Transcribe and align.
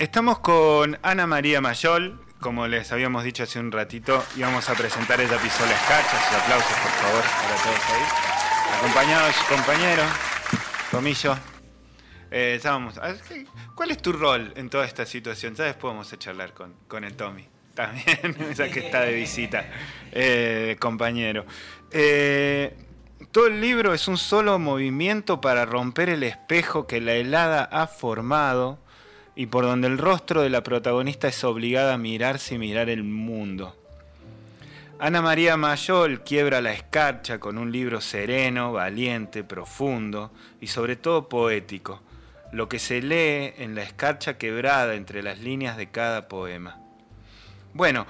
Estamos 0.00 0.38
con 0.38 0.98
Ana 1.02 1.26
María 1.26 1.60
Mayol, 1.60 2.18
como 2.40 2.66
les 2.66 2.90
habíamos 2.90 3.22
dicho 3.22 3.42
hace 3.42 3.60
un 3.60 3.70
ratito, 3.70 4.24
íbamos 4.34 4.66
a 4.70 4.74
presentar 4.74 5.20
ella 5.20 5.36
pisó 5.36 5.62
las 5.66 5.78
cachas, 5.82 6.42
aplausos 6.42 6.72
por 6.72 6.90
favor 6.90 7.22
para 7.22 7.62
todos 7.62 7.90
ahí. 7.90 8.78
Acompañado 8.78 9.26
de 9.26 9.32
compañero, 9.46 10.02
Tomillo. 10.90 11.36
Eh, 12.30 12.58
¿Cuál 13.74 13.90
es 13.90 13.98
tu 14.00 14.12
rol 14.12 14.54
en 14.56 14.70
toda 14.70 14.86
esta 14.86 15.04
situación? 15.04 15.54
Ya 15.54 15.64
después 15.64 15.92
vamos 15.92 16.10
a 16.10 16.18
charlar 16.18 16.54
con, 16.54 16.72
con 16.88 17.04
el 17.04 17.14
Tommy, 17.14 17.46
también, 17.74 18.54
ya 18.56 18.70
que 18.70 18.80
está 18.80 19.02
de 19.02 19.12
visita, 19.12 19.66
eh, 20.12 20.78
compañero. 20.80 21.44
Eh, 21.90 22.74
todo 23.32 23.48
el 23.48 23.60
libro 23.60 23.92
es 23.92 24.08
un 24.08 24.16
solo 24.16 24.58
movimiento 24.58 25.42
para 25.42 25.66
romper 25.66 26.08
el 26.08 26.22
espejo 26.22 26.86
que 26.86 27.02
la 27.02 27.12
helada 27.12 27.64
ha 27.64 27.86
formado 27.86 28.78
y 29.34 29.46
por 29.46 29.64
donde 29.64 29.88
el 29.88 29.98
rostro 29.98 30.42
de 30.42 30.50
la 30.50 30.62
protagonista 30.62 31.28
es 31.28 31.44
obligada 31.44 31.94
a 31.94 31.98
mirarse 31.98 32.54
y 32.54 32.58
mirar 32.58 32.88
el 32.88 33.04
mundo. 33.04 33.76
Ana 34.98 35.22
María 35.22 35.56
Mayol 35.56 36.22
quiebra 36.24 36.60
la 36.60 36.72
escarcha 36.72 37.40
con 37.40 37.56
un 37.56 37.72
libro 37.72 38.02
sereno, 38.02 38.72
valiente, 38.72 39.44
profundo 39.44 40.30
y 40.60 40.66
sobre 40.66 40.96
todo 40.96 41.26
poético, 41.28 42.02
lo 42.52 42.68
que 42.68 42.78
se 42.78 43.00
lee 43.00 43.54
en 43.56 43.74
la 43.74 43.82
escarcha 43.82 44.36
quebrada 44.36 44.94
entre 44.94 45.22
las 45.22 45.38
líneas 45.38 45.78
de 45.78 45.88
cada 45.88 46.28
poema. 46.28 46.78
Bueno, 47.72 48.06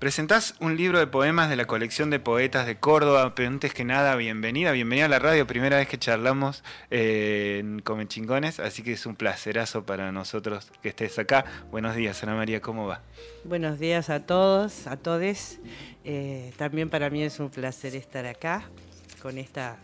Presentás 0.00 0.54
un 0.60 0.78
libro 0.78 0.98
de 0.98 1.06
poemas 1.06 1.50
de 1.50 1.56
la 1.56 1.66
colección 1.66 2.08
de 2.08 2.18
poetas 2.18 2.64
de 2.64 2.78
Córdoba, 2.78 3.34
pero 3.34 3.48
antes 3.48 3.74
que 3.74 3.84
nada, 3.84 4.16
bienvenida, 4.16 4.72
bienvenida 4.72 5.04
a 5.04 5.08
la 5.10 5.18
radio, 5.18 5.46
primera 5.46 5.76
vez 5.76 5.88
que 5.88 5.98
charlamos 5.98 6.64
eh, 6.90 7.58
en 7.60 7.80
Come 7.80 8.08
Chingones, 8.08 8.60
así 8.60 8.82
que 8.82 8.92
es 8.92 9.04
un 9.04 9.14
placerazo 9.14 9.84
para 9.84 10.10
nosotros 10.10 10.72
que 10.82 10.88
estés 10.88 11.18
acá. 11.18 11.44
Buenos 11.70 11.96
días, 11.96 12.22
Ana 12.22 12.34
María, 12.34 12.62
¿cómo 12.62 12.86
va? 12.86 13.02
Buenos 13.44 13.78
días 13.78 14.08
a 14.08 14.20
todos, 14.20 14.86
a 14.86 14.96
todes. 14.96 15.60
Eh, 16.06 16.54
también 16.56 16.88
para 16.88 17.10
mí 17.10 17.22
es 17.22 17.38
un 17.38 17.50
placer 17.50 17.94
estar 17.94 18.24
acá 18.24 18.62
con 19.20 19.36
esta 19.36 19.76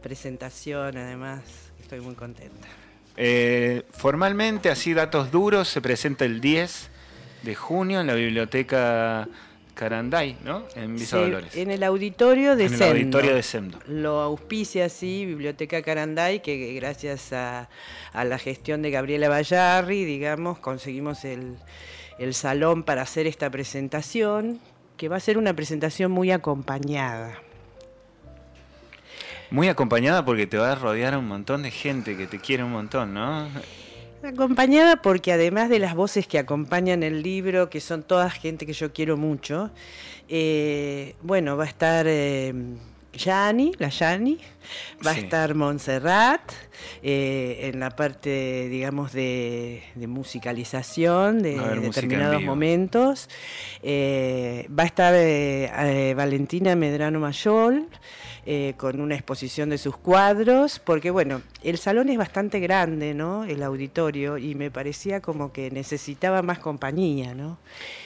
presentación, 0.00 0.96
además 0.96 1.42
estoy 1.80 1.98
muy 2.02 2.14
contenta. 2.14 2.68
Eh, 3.16 3.82
formalmente, 3.90 4.70
así 4.70 4.94
datos 4.94 5.32
duros, 5.32 5.66
se 5.66 5.80
presenta 5.80 6.24
el 6.24 6.40
10 6.40 6.90
de 7.42 7.54
junio 7.56 8.00
en 8.00 8.06
la 8.06 8.14
biblioteca 8.14 9.26
Caranday, 9.76 10.38
¿no? 10.42 10.64
En 10.74 10.96
Visa 10.96 11.18
Dolores. 11.18 11.54
En 11.54 11.70
el 11.70 11.84
auditorio 11.84 12.56
de 12.56 12.64
en 12.64 12.74
el 12.74 12.82
auditorio 12.82 13.34
de 13.34 13.42
Semdo. 13.42 13.78
Lo 13.86 14.20
auspicia 14.20 14.86
así 14.86 15.26
Biblioteca 15.26 15.82
Caranday, 15.82 16.40
que 16.40 16.72
gracias 16.72 17.32
a, 17.34 17.68
la 18.14 18.38
gestión 18.38 18.80
de 18.80 18.90
Gabriela 18.90 19.28
Vallarri, 19.28 20.04
digamos, 20.04 20.58
conseguimos 20.58 21.24
el, 21.26 21.58
salón 22.32 22.82
para 22.82 23.02
hacer 23.02 23.26
esta 23.26 23.50
presentación, 23.50 24.60
que 24.96 25.10
va 25.10 25.16
a 25.16 25.20
ser 25.20 25.36
una 25.36 25.54
presentación 25.54 26.10
muy 26.10 26.30
acompañada. 26.30 27.38
Muy 29.50 29.68
acompañada 29.68 30.24
porque 30.24 30.46
te 30.46 30.56
va 30.56 30.72
a 30.72 30.74
rodear 30.74 31.16
un 31.18 31.28
montón 31.28 31.62
de 31.62 31.70
gente 31.70 32.16
que 32.16 32.26
te 32.26 32.40
quiere 32.40 32.64
un 32.64 32.72
montón, 32.72 33.12
¿no? 33.12 33.46
Acompañada 34.26 34.96
porque 35.02 35.32
además 35.32 35.68
de 35.68 35.78
las 35.78 35.94
voces 35.94 36.26
que 36.26 36.38
acompañan 36.40 37.04
el 37.04 37.22
libro, 37.22 37.70
que 37.70 37.80
son 37.80 38.02
toda 38.02 38.28
gente 38.28 38.66
que 38.66 38.72
yo 38.72 38.92
quiero 38.92 39.16
mucho, 39.16 39.70
eh, 40.28 41.14
bueno, 41.22 41.56
va 41.56 41.62
a 41.62 41.66
estar 41.68 42.06
eh, 42.08 42.52
Yani, 43.12 43.72
la 43.78 43.88
Yani, 43.88 44.38
va 45.06 45.12
a 45.12 45.18
estar 45.18 45.54
Montserrat 45.54 46.40
eh, 47.04 47.70
en 47.72 47.78
la 47.78 47.90
parte, 47.90 48.68
digamos, 48.68 49.12
de, 49.12 49.84
musicalización 49.94 51.40
de 51.40 51.56
determinados 51.80 52.42
momentos. 52.42 53.28
va 53.84 54.82
a 54.82 54.86
estar 54.86 55.14
Valentina 56.16 56.74
Medrano 56.74 57.20
Mayol. 57.20 57.86
Eh, 58.48 58.74
con 58.76 59.00
una 59.00 59.16
exposición 59.16 59.70
de 59.70 59.76
sus 59.76 59.96
cuadros, 59.96 60.78
porque 60.78 61.10
bueno, 61.10 61.42
el 61.64 61.78
salón 61.78 62.10
es 62.10 62.16
bastante 62.16 62.60
grande, 62.60 63.12
¿no? 63.12 63.42
El 63.42 63.60
auditorio, 63.60 64.38
y 64.38 64.54
me 64.54 64.70
parecía 64.70 65.20
como 65.20 65.52
que 65.52 65.68
necesitaba 65.72 66.42
más 66.42 66.60
compañía, 66.60 67.34
¿no? 67.34 67.58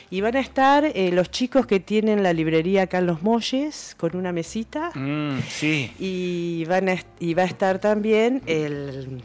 Y 0.08 0.22
van 0.22 0.36
a 0.36 0.40
estar 0.40 0.84
eh, 0.86 1.10
los 1.12 1.30
chicos 1.30 1.66
que 1.66 1.78
tienen 1.78 2.22
la 2.22 2.32
librería 2.32 2.84
acá 2.84 3.00
en 3.00 3.06
Los 3.06 3.22
Molles, 3.22 3.94
con 3.98 4.16
una 4.16 4.32
mesita. 4.32 4.92
Mm, 4.94 5.40
sí. 5.46 5.92
Y, 5.98 6.64
van 6.64 6.88
y 7.18 7.34
va 7.34 7.42
a 7.42 7.46
estar 7.46 7.78
también 7.78 8.40
el 8.46 9.22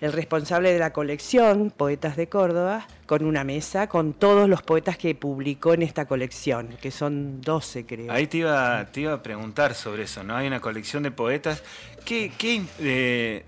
el 0.00 0.12
responsable 0.12 0.72
de 0.72 0.78
la 0.78 0.92
colección 0.92 1.70
Poetas 1.70 2.16
de 2.16 2.28
Córdoba, 2.28 2.86
con 3.06 3.24
una 3.24 3.44
mesa 3.44 3.88
con 3.88 4.12
todos 4.14 4.48
los 4.48 4.62
poetas 4.62 4.96
que 4.96 5.14
publicó 5.14 5.74
en 5.74 5.82
esta 5.82 6.06
colección, 6.06 6.68
que 6.80 6.90
son 6.90 7.40
12 7.40 7.86
creo. 7.86 8.12
Ahí 8.12 8.26
te 8.26 8.38
iba, 8.38 8.86
te 8.92 9.02
iba 9.02 9.12
a 9.14 9.22
preguntar 9.22 9.74
sobre 9.74 10.04
eso, 10.04 10.22
¿no? 10.22 10.36
Hay 10.36 10.46
una 10.46 10.60
colección 10.60 11.02
de 11.02 11.10
poetas. 11.10 11.62
¿Qué, 12.04 12.32
eh, 12.80 13.44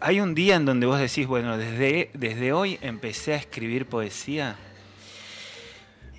¿Hay 0.00 0.20
un 0.20 0.34
día 0.34 0.56
en 0.56 0.64
donde 0.64 0.86
vos 0.86 0.98
decís, 0.98 1.26
bueno, 1.26 1.56
desde, 1.56 2.10
desde 2.14 2.52
hoy 2.52 2.78
empecé 2.82 3.34
a 3.34 3.36
escribir 3.36 3.86
poesía? 3.86 4.56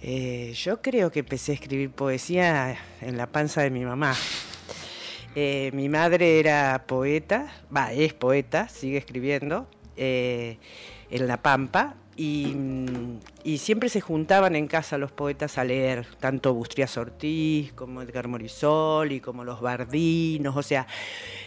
Eh, 0.02 0.54
yo 0.56 0.82
creo 0.82 1.12
que 1.12 1.20
empecé 1.20 1.52
a 1.52 1.56
escribir 1.56 1.90
poesía 1.90 2.78
en 3.02 3.18
la 3.18 3.28
panza 3.28 3.62
de 3.62 3.72
mi 3.72 3.84
mamá. 3.84 4.16
Eh, 5.38 5.70
mi 5.74 5.90
madre 5.90 6.40
era 6.40 6.86
poeta, 6.88 7.52
va, 7.76 7.92
es 7.92 8.14
poeta, 8.14 8.70
sigue 8.70 8.98
escribiendo, 8.98 9.68
eh, 9.98 10.58
en 11.10 11.28
La 11.28 11.42
Pampa, 11.42 11.96
mm, 12.16 13.18
y, 13.44 13.58
siempre 13.58 13.90
se 13.90 14.00
juntaban 14.00 14.56
en 14.56 14.68
casa 14.68 14.98
los 14.98 15.12
poetas 15.12 15.58
a 15.58 15.66
leer, 15.66 16.08
tanto 16.22 16.54
Bustrias 16.54 16.98
Ortiz 16.98 17.74
como 17.74 18.02
Edgar 18.02 18.30
Morisoli, 18.30 19.20
como 19.20 19.44
los 19.44 19.60
Bardinos, 19.60 20.56
o 20.56 20.64
sea, 20.64 20.88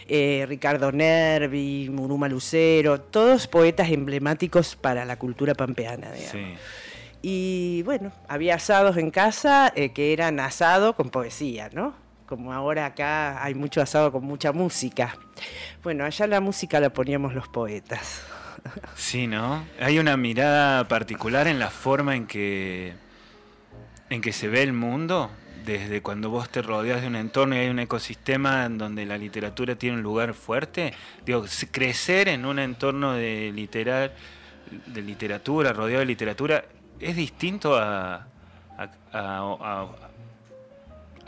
eh, 0.07 0.45
Ricardo 0.47 0.91
Nervi, 0.91 1.89
Muruma 1.89 2.29
Lucero, 2.29 3.01
todos 3.01 3.47
poetas 3.47 3.89
emblemáticos 3.89 4.75
para 4.75 5.03
la 5.03 5.17
cultura 5.17 5.55
pampeana, 5.55 6.11
digamos. 6.11 6.59
Y 7.23 7.81
bueno, 7.85 8.11
había 8.27 8.55
asados 8.55 8.97
en 8.97 9.09
casa 9.09 9.73
que 9.73 10.13
eran 10.13 10.39
asado 10.39 10.95
con 10.95 11.09
poesía, 11.09 11.69
¿no? 11.73 12.08
Como 12.29 12.53
ahora 12.53 12.85
acá 12.85 13.43
hay 13.43 13.55
mucho 13.55 13.81
asado 13.81 14.11
con 14.11 14.23
mucha 14.23 14.51
música. 14.51 15.17
Bueno, 15.81 16.05
allá 16.05 16.27
la 16.27 16.39
música 16.39 16.79
la 16.79 16.91
poníamos 16.91 17.33
los 17.33 17.47
poetas. 17.47 18.23
Sí, 18.95 19.25
¿no? 19.25 19.65
Hay 19.81 19.97
una 19.97 20.15
mirada 20.15 20.87
particular 20.87 21.47
en 21.47 21.57
la 21.57 21.71
forma 21.71 22.15
en 22.15 22.27
que, 22.27 22.93
en 24.11 24.21
que 24.21 24.31
se 24.31 24.47
ve 24.47 24.61
el 24.61 24.73
mundo, 24.73 25.31
desde 25.65 26.03
cuando 26.03 26.29
vos 26.29 26.51
te 26.51 26.61
rodeas 26.61 27.01
de 27.01 27.07
un 27.07 27.15
entorno 27.15 27.55
y 27.55 27.59
hay 27.59 27.69
un 27.69 27.79
ecosistema 27.79 28.65
en 28.65 28.77
donde 28.77 29.07
la 29.07 29.17
literatura 29.17 29.75
tiene 29.75 29.97
un 29.97 30.03
lugar 30.03 30.35
fuerte. 30.35 30.93
Digo, 31.25 31.43
crecer 31.71 32.27
en 32.27 32.45
un 32.45 32.59
entorno 32.59 33.13
de, 33.13 33.51
literal, 33.51 34.13
de 34.85 35.01
literatura, 35.01 35.73
rodeado 35.73 36.01
de 36.01 36.05
literatura, 36.05 36.63
es 36.99 37.15
distinto 37.15 37.75
a 37.75 38.27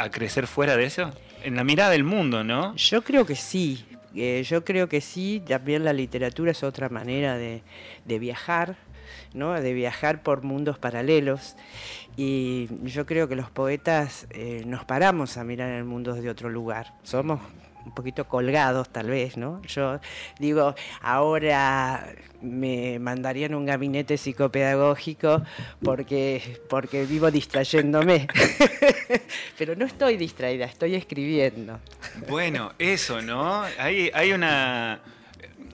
crecer 0.09 0.47
fuera 0.47 0.78
de 0.78 0.85
eso? 0.85 1.12
En 1.44 1.56
la 1.56 1.63
mirada 1.63 1.91
del 1.91 2.03
mundo, 2.03 2.44
¿no? 2.44 2.75
Yo 2.75 3.03
creo 3.03 3.25
que 3.25 3.35
sí. 3.35 3.85
Eh, 4.16 4.44
yo 4.45 4.63
creo 4.63 4.89
que 4.89 5.01
sí. 5.01 5.41
También 5.47 5.84
la 5.84 5.94
literatura 5.94 6.51
es 6.51 6.63
otra 6.63 6.89
manera 6.89 7.38
de, 7.38 7.62
viajar, 8.06 8.78
¿no? 9.34 9.59
De 9.59 9.73
viajar 9.73 10.23
por 10.23 10.44
mundos 10.44 10.78
paralelos. 10.78 11.56
Y 12.17 12.67
yo 12.84 13.06
creo 13.06 13.28
que 13.28 13.35
los 13.35 13.50
poetas 13.50 14.28
eh, 14.31 14.63
nos 14.66 14.85
paramos 14.85 15.38
a 15.38 15.44
mirar 15.44 15.69
el 15.69 15.85
mundo 15.85 16.13
desde 16.13 16.29
otro 16.29 16.50
lugar. 16.50 16.94
Somos 17.03 17.40
un 17.85 17.91
poquito 17.93 18.27
colgados 18.27 18.89
tal 18.89 19.09
vez, 19.09 19.37
¿no? 19.37 19.61
Yo 19.63 19.99
digo, 20.39 20.75
ahora 21.01 22.13
me 22.41 22.99
mandarían 22.99 23.53
un 23.53 23.65
gabinete 23.65 24.17
psicopedagógico 24.17 25.43
porque, 25.83 26.59
porque 26.69 27.05
vivo 27.05 27.31
distrayéndome. 27.31 28.28
Pero 29.57 29.75
no 29.75 29.85
estoy 29.85 30.17
distraída, 30.17 30.66
estoy 30.66 30.95
escribiendo. 30.95 31.79
Bueno, 32.28 32.73
eso, 32.79 33.22
¿no? 33.22 33.63
Hay, 33.78 34.11
hay 34.13 34.34
una... 34.34 35.01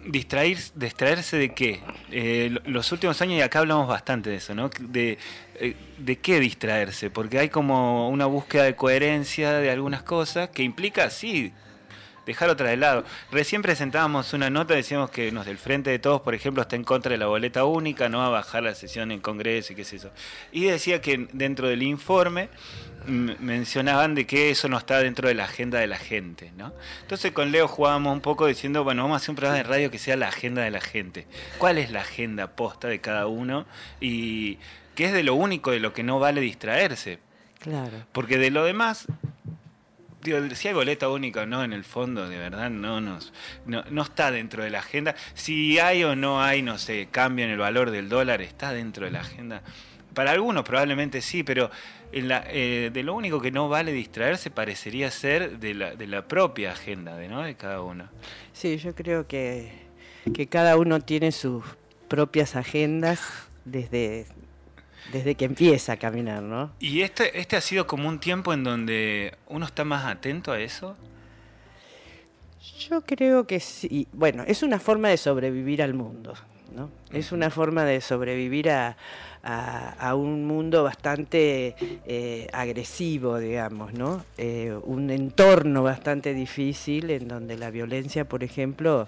Distraer, 0.05 0.57
¿Distraerse 0.73 1.35
de 1.35 1.53
qué? 1.53 1.81
Eh, 2.11 2.55
los 2.63 2.93
últimos 2.93 3.21
años, 3.21 3.39
y 3.39 3.41
acá 3.41 3.59
hablamos 3.59 3.89
bastante 3.89 4.29
de 4.29 4.37
eso, 4.37 4.55
¿no? 4.55 4.69
De, 4.79 5.17
eh, 5.55 5.75
¿De 5.97 6.15
qué 6.19 6.39
distraerse? 6.39 7.09
Porque 7.09 7.39
hay 7.39 7.49
como 7.49 8.07
una 8.07 8.25
búsqueda 8.25 8.63
de 8.63 8.73
coherencia 8.73 9.51
de 9.55 9.69
algunas 9.69 10.03
cosas 10.03 10.49
que 10.49 10.63
implica, 10.63 11.09
sí, 11.09 11.51
dejar 12.27 12.49
otra 12.49 12.69
de 12.69 12.77
lado. 12.77 13.03
Recién 13.31 13.63
presentábamos 13.63 14.33
una 14.33 14.51
nota, 14.51 14.75
decíamos 14.75 15.09
que 15.09 15.31
nos 15.31 15.47
del 15.47 15.57
Frente 15.57 15.89
de 15.89 15.97
Todos, 15.97 16.21
por 16.21 16.35
ejemplo, 16.35 16.61
está 16.61 16.75
en 16.75 16.83
contra 16.83 17.11
de 17.11 17.17
la 17.17 17.25
boleta 17.25 17.65
única, 17.65 18.09
no 18.09 18.19
va 18.19 18.27
a 18.27 18.29
bajar 18.29 18.61
la 18.61 18.75
sesión 18.75 19.11
en 19.11 19.19
Congreso 19.19 19.73
y 19.73 19.75
qué 19.75 19.81
es 19.81 19.93
eso. 19.93 20.11
Y 20.51 20.65
decía 20.65 21.01
que 21.01 21.27
dentro 21.33 21.67
del 21.67 21.81
informe 21.81 22.49
mencionaban 23.07 24.15
de 24.15 24.27
que 24.27 24.51
eso 24.51 24.67
no 24.67 24.77
está 24.77 24.99
dentro 24.99 25.29
de 25.29 25.33
la 25.33 25.45
agenda 25.45 25.79
de 25.79 25.87
la 25.87 25.97
gente, 25.97 26.51
¿no? 26.57 26.73
Entonces 27.01 27.31
con 27.31 27.51
Leo 27.51 27.67
jugábamos 27.67 28.13
un 28.13 28.21
poco 28.21 28.45
diciendo, 28.45 28.83
bueno, 28.83 29.03
vamos 29.03 29.15
a 29.15 29.17
hacer 29.17 29.29
un 29.29 29.35
programa 29.37 29.57
de 29.57 29.63
radio 29.63 29.89
que 29.89 29.97
sea 29.97 30.17
la 30.17 30.27
agenda 30.27 30.61
de 30.61 30.71
la 30.71 30.81
gente. 30.81 31.25
¿Cuál 31.57 31.77
es 31.77 31.89
la 31.89 32.01
agenda 32.01 32.55
posta 32.55 32.89
de 32.89 32.99
cada 32.99 33.27
uno? 33.27 33.65
Y 34.01 34.57
qué 34.95 35.05
es 35.05 35.13
de 35.13 35.23
lo 35.23 35.35
único 35.35 35.71
de 35.71 35.79
lo 35.79 35.93
que 35.93 36.03
no 36.03 36.19
vale 36.19 36.41
distraerse. 36.41 37.19
Claro. 37.59 38.05
Porque 38.11 38.37
de 38.37 38.51
lo 38.51 38.65
demás, 38.65 39.07
si 40.55 40.67
hay 40.67 40.73
boleta 40.73 41.09
única 41.09 41.41
o 41.41 41.45
no, 41.45 41.63
en 41.63 41.73
el 41.73 41.83
fondo, 41.83 42.27
de 42.27 42.37
verdad, 42.37 42.69
no, 42.69 43.01
nos, 43.01 43.33
no, 43.65 43.83
no 43.89 44.01
está 44.01 44.31
dentro 44.31 44.63
de 44.63 44.69
la 44.69 44.79
agenda. 44.79 45.15
Si 45.33 45.79
hay 45.79 46.03
o 46.03 46.15
no 46.15 46.41
hay, 46.41 46.61
no 46.61 46.77
sé, 46.77 47.07
cambio 47.11 47.45
en 47.45 47.51
el 47.51 47.57
valor 47.57 47.91
del 47.91 48.09
dólar, 48.09 48.41
está 48.41 48.73
dentro 48.73 49.05
de 49.05 49.11
la 49.11 49.21
agenda. 49.21 49.61
Para 50.13 50.31
algunos 50.31 50.63
probablemente 50.63 51.21
sí, 51.21 51.43
pero 51.43 51.69
eh, 52.11 52.89
de 52.91 53.03
lo 53.03 53.13
único 53.13 53.41
que 53.41 53.51
no 53.51 53.69
vale 53.69 53.91
distraerse 53.91 54.49
parecería 54.49 55.11
ser 55.11 55.59
de 55.59 55.73
la, 55.73 55.95
de 55.95 56.07
la 56.07 56.27
propia 56.27 56.71
agenda 56.71 57.15
de, 57.15 57.27
¿no? 57.27 57.43
de 57.43 57.55
cada 57.55 57.81
uno. 57.81 58.09
Sí, 58.53 58.77
yo 58.77 58.95
creo 58.95 59.27
que, 59.27 59.71
que 60.33 60.47
cada 60.47 60.77
uno 60.77 61.01
tiene 61.01 61.31
sus 61.31 61.63
propias 62.07 62.55
agendas 62.55 63.19
desde, 63.65 64.25
desde 65.11 65.35
que 65.35 65.45
empieza 65.45 65.93
a 65.93 65.97
caminar, 65.97 66.43
¿no? 66.43 66.71
¿Y 66.79 67.01
este, 67.01 67.39
este 67.39 67.55
ha 67.55 67.61
sido 67.61 67.87
como 67.87 68.09
un 68.09 68.19
tiempo 68.19 68.53
en 68.53 68.63
donde 68.63 69.35
uno 69.47 69.65
está 69.65 69.83
más 69.83 70.05
atento 70.05 70.51
a 70.51 70.59
eso? 70.59 70.95
Yo 72.79 73.01
creo 73.01 73.47
que 73.47 73.59
sí. 73.59 74.07
Bueno, 74.13 74.43
es 74.45 74.63
una 74.63 74.79
forma 74.79 75.09
de 75.09 75.17
sobrevivir 75.17 75.81
al 75.81 75.93
mundo, 75.93 76.33
¿no? 76.75 76.89
Es 77.11 77.31
una 77.31 77.49
forma 77.49 77.85
de 77.85 78.01
sobrevivir 78.01 78.69
a, 78.69 78.97
a, 79.43 80.15
un 80.15 80.45
mundo 80.45 80.83
bastante 80.83 81.75
eh, 82.05 82.47
agresivo, 82.51 83.39
digamos, 83.39 83.93
¿no? 83.93 84.25
Eh, 84.37 84.77
un 84.83 85.09
entorno 85.09 85.83
bastante 85.83 86.33
difícil 86.33 87.09
en 87.11 87.27
donde 87.27 87.57
la 87.57 87.71
violencia, 87.71 88.25
por 88.25 88.43
ejemplo, 88.43 89.07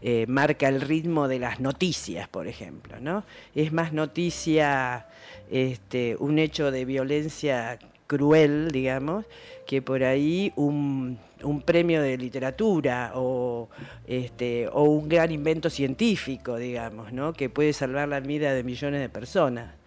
eh, 0.00 0.26
marca 0.28 0.68
el 0.68 0.80
ritmo 0.80 1.26
de 1.26 1.40
las 1.40 1.60
noticias, 1.60 2.28
por 2.28 2.46
ejemplo, 2.46 3.00
¿no? 3.00 3.24
Es 3.54 3.72
más 3.72 3.92
noticia 3.92 5.06
este, 5.50 6.16
un 6.18 6.38
hecho 6.38 6.70
de 6.70 6.84
violencia 6.84 7.78
cruel, 8.06 8.70
digamos, 8.72 9.24
que 9.66 9.82
por 9.82 10.02
ahí 10.02 10.52
un, 10.56 11.18
un 11.42 11.62
premio 11.62 12.02
de 12.02 12.18
literatura 12.18 13.12
o, 13.14 13.68
este, 14.06 14.68
o 14.68 14.82
un 14.82 15.08
gran 15.08 15.30
invento 15.30 15.70
científico, 15.70 16.56
digamos, 16.56 17.12
¿no? 17.12 17.32
que 17.32 17.48
puede 17.48 17.72
salvar 17.72 18.08
la 18.08 18.20
vida 18.20 18.52
de 18.52 18.64
millones 18.64 19.00
de 19.00 19.08
personas. 19.08 19.79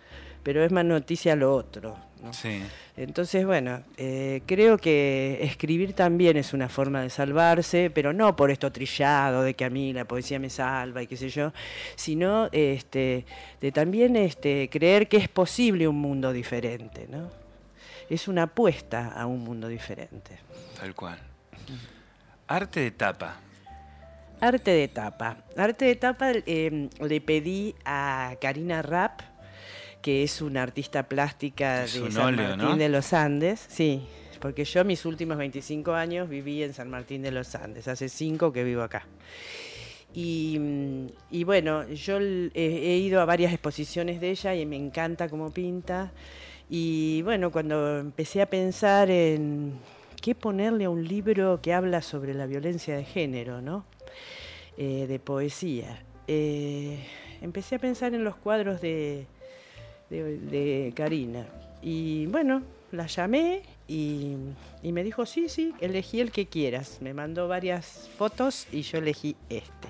Pero 0.43 0.63
es 0.63 0.71
más 0.71 0.85
noticia 0.85 1.35
lo 1.35 1.55
otro. 1.55 1.97
Entonces, 2.95 3.45
bueno, 3.45 3.81
eh, 3.97 4.41
creo 4.45 4.77
que 4.77 5.39
escribir 5.41 5.93
también 5.93 6.37
es 6.37 6.53
una 6.53 6.69
forma 6.69 7.01
de 7.01 7.09
salvarse, 7.09 7.89
pero 7.89 8.13
no 8.13 8.35
por 8.35 8.49
esto 8.49 8.71
trillado 8.71 9.43
de 9.43 9.55
que 9.55 9.65
a 9.65 9.69
mí 9.69 9.91
la 9.91 10.05
poesía 10.05 10.39
me 10.39 10.49
salva 10.49 11.01
y 11.01 11.07
qué 11.07 11.17
sé 11.17 11.29
yo, 11.29 11.51
sino 11.95 12.47
este, 12.51 13.25
de 13.59 13.71
también 13.71 14.15
este, 14.15 14.69
creer 14.69 15.09
que 15.09 15.17
es 15.17 15.27
posible 15.27 15.87
un 15.87 15.99
mundo 15.99 16.31
diferente, 16.31 17.07
¿no? 17.09 17.29
Es 18.09 18.27
una 18.27 18.43
apuesta 18.43 19.11
a 19.13 19.25
un 19.25 19.43
mundo 19.43 19.67
diferente. 19.67 20.39
Tal 20.79 20.95
cual. 20.95 21.19
Arte 22.47 22.79
de 22.81 22.91
tapa. 22.91 23.37
Arte 24.39 24.71
de 24.71 24.87
tapa. 24.87 25.37
Arte 25.57 25.85
de 25.85 25.95
tapa 25.95 26.31
eh, 26.33 26.89
le 26.99 27.21
pedí 27.21 27.75
a 27.85 28.35
Karina 28.39 28.81
Rapp, 28.81 29.21
que 30.03 30.21
es 30.21 30.41
una 30.41 30.61
artista 30.61 31.07
plástica 31.07 31.81
de 31.81 32.11
San 32.11 32.35
Martín 32.35 32.77
de 32.77 32.89
los 32.89 33.13
Andes. 33.13 33.65
Sí, 33.69 34.05
porque 34.41 34.65
yo 34.65 34.83
mis 34.83 35.05
últimos 35.05 35.37
25 35.37 35.93
años 35.93 36.27
viví 36.27 36.61
en 36.61 36.73
San 36.73 36.89
Martín 36.89 37.23
de 37.23 37.31
los 37.31 37.55
Andes, 37.55 37.87
hace 37.87 38.09
5 38.09 38.51
que 38.51 38.65
vivo 38.65 38.83
acá. 38.83 39.07
Y, 40.13 40.59
bueno, 41.45 41.87
yo 41.87 42.19
he 42.19 42.97
ido 42.97 43.21
a 43.21 43.25
varias 43.25 43.53
exposiciones 43.53 44.21
de 44.21 44.29
ella 44.29 44.53
y 44.53 44.65
me 44.65 44.75
encanta 44.75 45.29
cómo 45.29 45.51
pinta. 45.51 46.11
Y 46.69 47.21
bueno, 47.23 47.51
cuando 47.51 47.99
empecé 47.99 48.41
a 48.41 48.45
pensar 48.45 49.09
en 49.09 49.79
qué 50.21 50.35
ponerle 50.35 50.85
a 50.85 50.89
un 50.89 51.07
libro 51.07 51.61
que 51.61 51.73
habla 51.73 52.01
sobre 52.01 52.33
la 52.33 52.45
violencia 52.45 52.95
de 52.95 53.05
género, 53.05 53.61
¿no? 53.61 53.85
Eh, 54.77 55.07
de 55.07 55.19
poesía. 55.19 56.03
Eh, 56.27 56.99
empecé 57.41 57.75
a 57.75 57.79
pensar 57.79 58.13
en 58.13 58.23
los 58.23 58.35
cuadros 58.35 58.81
de, 58.81 59.25
de, 60.09 60.93
Karina. 60.95 61.45
Y 61.81 62.27
bueno, 62.27 62.63
la 62.91 63.07
llamé 63.07 63.63
y, 63.87 64.35
y, 64.81 64.91
me 64.91 65.03
dijo, 65.03 65.25
sí, 65.25 65.49
sí, 65.49 65.73
elegí 65.81 66.21
el 66.21 66.31
que 66.31 66.47
quieras. 66.47 66.99
Me 67.01 67.13
mandó 67.13 67.47
varias 67.47 68.09
fotos 68.17 68.67
y 68.71 68.81
yo 68.81 68.99
elegí 68.99 69.35
este. 69.49 69.89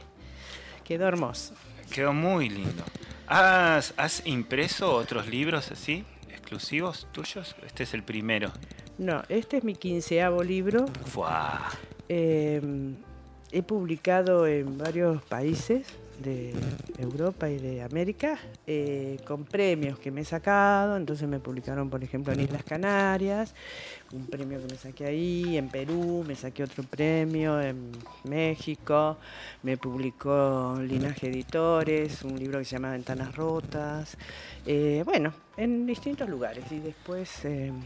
Quedó 0.83 1.07
hermoso. 1.07 1.53
Quedó 1.91 2.13
muy 2.13 2.49
lindo. 2.49 2.83
¿Has, 3.27 3.93
has 3.97 4.25
impreso 4.25 4.93
otros 4.93 5.27
libros 5.27 5.71
así, 5.71 6.03
exclusivos 6.29 7.07
tuyos? 7.11 7.55
Este 7.65 7.83
es 7.83 7.93
el 7.93 8.03
primero. 8.03 8.51
No, 8.97 9.23
este 9.29 9.57
es 9.57 9.63
mi 9.63 9.75
quinceavo 9.75 10.43
libro. 10.43 10.85
Em, 12.09 12.95
he 13.51 13.63
publicado 13.63 14.45
en 14.45 14.77
varios 14.77 15.21
países 15.23 15.87
de 16.19 16.53
Europa 16.97 17.49
y 17.49 17.57
de 17.57 17.81
América 17.81 18.37
eh, 18.67 19.17
con 19.25 19.45
premios 19.45 19.99
que 19.99 20.11
me 20.11 20.21
he 20.21 20.25
sacado. 20.25 20.97
Entonces 20.97 21.27
me 21.27 21.39
publicaron, 21.39 21.89
por 21.89 22.03
ejemplo, 22.03 22.33
en 22.33 22.41
Islas 22.41 22.63
Canarias, 22.63 23.53
un 24.11 24.27
premio 24.27 24.59
que 24.59 24.73
me 24.73 24.77
saqué 24.79 25.05
ahí, 25.05 25.57
en 25.57 25.69
Perú 25.69 26.23
me 26.27 26.35
saqué 26.35 26.63
otro 26.63 26.83
premio, 26.83 27.61
en 27.61 27.91
México 28.23 29.17
me 29.63 29.77
publicó 29.77 30.77
Linaje 30.81 31.27
Editores, 31.27 32.23
un 32.23 32.37
libro 32.37 32.59
que 32.59 32.65
se 32.65 32.75
llama 32.75 32.91
Ventanas 32.91 33.35
Rotas. 33.35 34.17
Eh, 34.65 35.03
bueno, 35.05 35.33
en 35.57 35.85
distintos 35.85 36.29
lugares. 36.29 36.65
Y 36.71 36.79
después 36.79 37.45
em, 37.45 37.81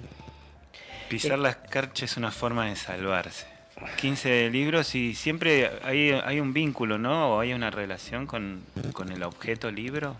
Pisar 1.10 1.40
las 1.40 1.56
carchas 1.56 2.12
es 2.12 2.18
una 2.18 2.32
forma 2.32 2.66
de 2.66 2.76
salvarse. 2.76 3.56
15 3.98 4.50
libros 4.50 4.96
y 4.96 5.14
siempre 5.14 5.72
hay, 5.84 6.12
hay 6.12 6.40
un 6.40 6.54
vínculo, 6.54 6.98
¿no? 6.98 7.36
O 7.36 7.40
hay 7.40 7.54
una 7.54 7.70
relación 7.70 8.26
con, 8.26 8.62
con 8.94 9.12
el 9.12 9.24
objeto 9.24 9.72
libro. 9.72 10.16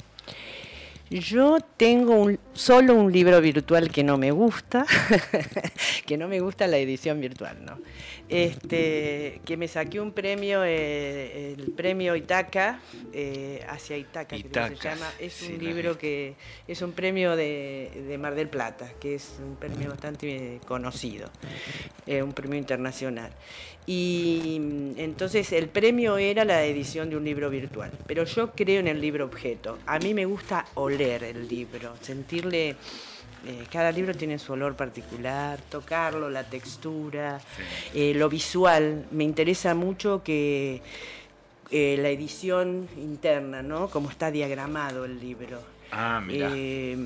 Yo 1.09 1.59
tengo 1.77 2.15
un, 2.15 2.38
solo 2.54 2.94
un 2.94 3.12
libro 3.12 3.39
virtual 3.39 3.89
que 3.89 4.04
no 4.04 4.18
me 4.18 4.31
gusta, 4.31 4.86
que 6.06 6.18
no 6.18 6.27
me 6.27 6.42
gusta 6.42 6.68
la 6.68 6.77
edición 6.77 7.21
virtual, 7.21 7.63
¿no? 7.63 7.77
Este, 8.27 9.39
que 9.45 9.56
me 9.56 9.69
saqué 9.69 10.01
un 10.01 10.12
premio, 10.12 10.65
eh, 10.65 11.54
el 11.57 11.71
premio 11.71 12.13
Itaca, 12.18 12.81
eh, 13.13 13.65
hacia 13.69 13.95
Itaca, 13.95 14.36
que 14.36 14.50
se 14.50 14.75
llama. 14.75 15.09
Es 15.18 15.44
un 15.44 15.57
libro 15.59 15.98
que 15.98 16.36
es 16.68 16.81
un 16.81 16.92
premio 16.92 17.38
de, 17.38 18.18
Mar 18.19 18.36
del 18.36 18.49
Plata, 18.49 18.92
que 18.99 19.16
es 19.16 19.35
un 19.42 19.56
premio 19.56 19.90
bastante 19.90 20.59
conocido, 20.68 21.30
eh, 22.06 22.21
un 22.21 22.33
premio 22.33 22.59
internacional. 22.59 23.31
Y 23.85 24.57
mm, 24.59 24.99
entonces 24.99 25.54
el 25.54 25.69
premio 25.69 26.18
era 26.18 26.44
la 26.44 26.66
edición 26.66 27.09
de 27.09 27.16
un 27.16 27.23
libro 27.23 27.49
virtual, 27.49 27.92
pero 28.07 28.26
yo 28.26 28.52
creo 28.52 28.81
en 28.81 28.87
el 28.90 28.99
libro 28.99 29.23
objeto. 29.23 29.78
A 29.85 29.99
mí 29.99 30.14
me 30.14 30.26
gusta 30.26 30.66
oler 30.73 30.96
el 31.01 31.47
libro, 31.47 31.95
sentirle, 32.01 32.69
eh, 32.69 33.66
cada 33.71 33.92
libro 33.92 34.13
tiene 34.13 34.39
su 34.39 34.54
olor 34.54 34.75
particular, 34.75 35.59
tocarlo, 35.69 36.30
la 36.30 36.44
textura, 36.44 37.39
eh, 37.94 38.13
lo 38.16 38.30
visual. 38.30 39.06
Me 39.11 39.23
interesa 39.23 39.73
mucho 39.75 40.23
que 40.23 40.81
eh, 41.69 41.97
la 41.99 42.09
edición 42.09 42.87
interna, 42.97 43.61
¿no? 43.61 43.89
Cómo 43.89 44.09
está 44.09 44.31
diagramado 44.31 45.06
el 45.06 45.19
libro 45.19 45.77
Ah, 45.92 46.21
eh, 46.30 46.97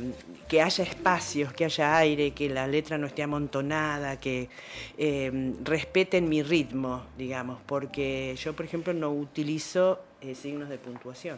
que 0.47 0.61
haya 0.61 0.83
espacios, 0.83 1.53
que 1.53 1.65
haya 1.65 1.97
aire, 1.97 2.31
que 2.31 2.49
la 2.49 2.67
letra 2.67 2.97
no 2.97 3.07
esté 3.07 3.23
amontonada, 3.23 4.19
que 4.19 4.49
eh, 4.97 5.53
respeten 5.63 6.27
mi 6.27 6.41
ritmo, 6.41 7.05
digamos, 7.17 7.59
porque 7.65 8.35
yo, 8.37 8.53
por 8.53 8.65
ejemplo, 8.65 8.93
no 8.93 9.11
utilizo 9.11 9.99
signos 10.35 10.69
de 10.69 10.77
puntuación. 10.77 11.37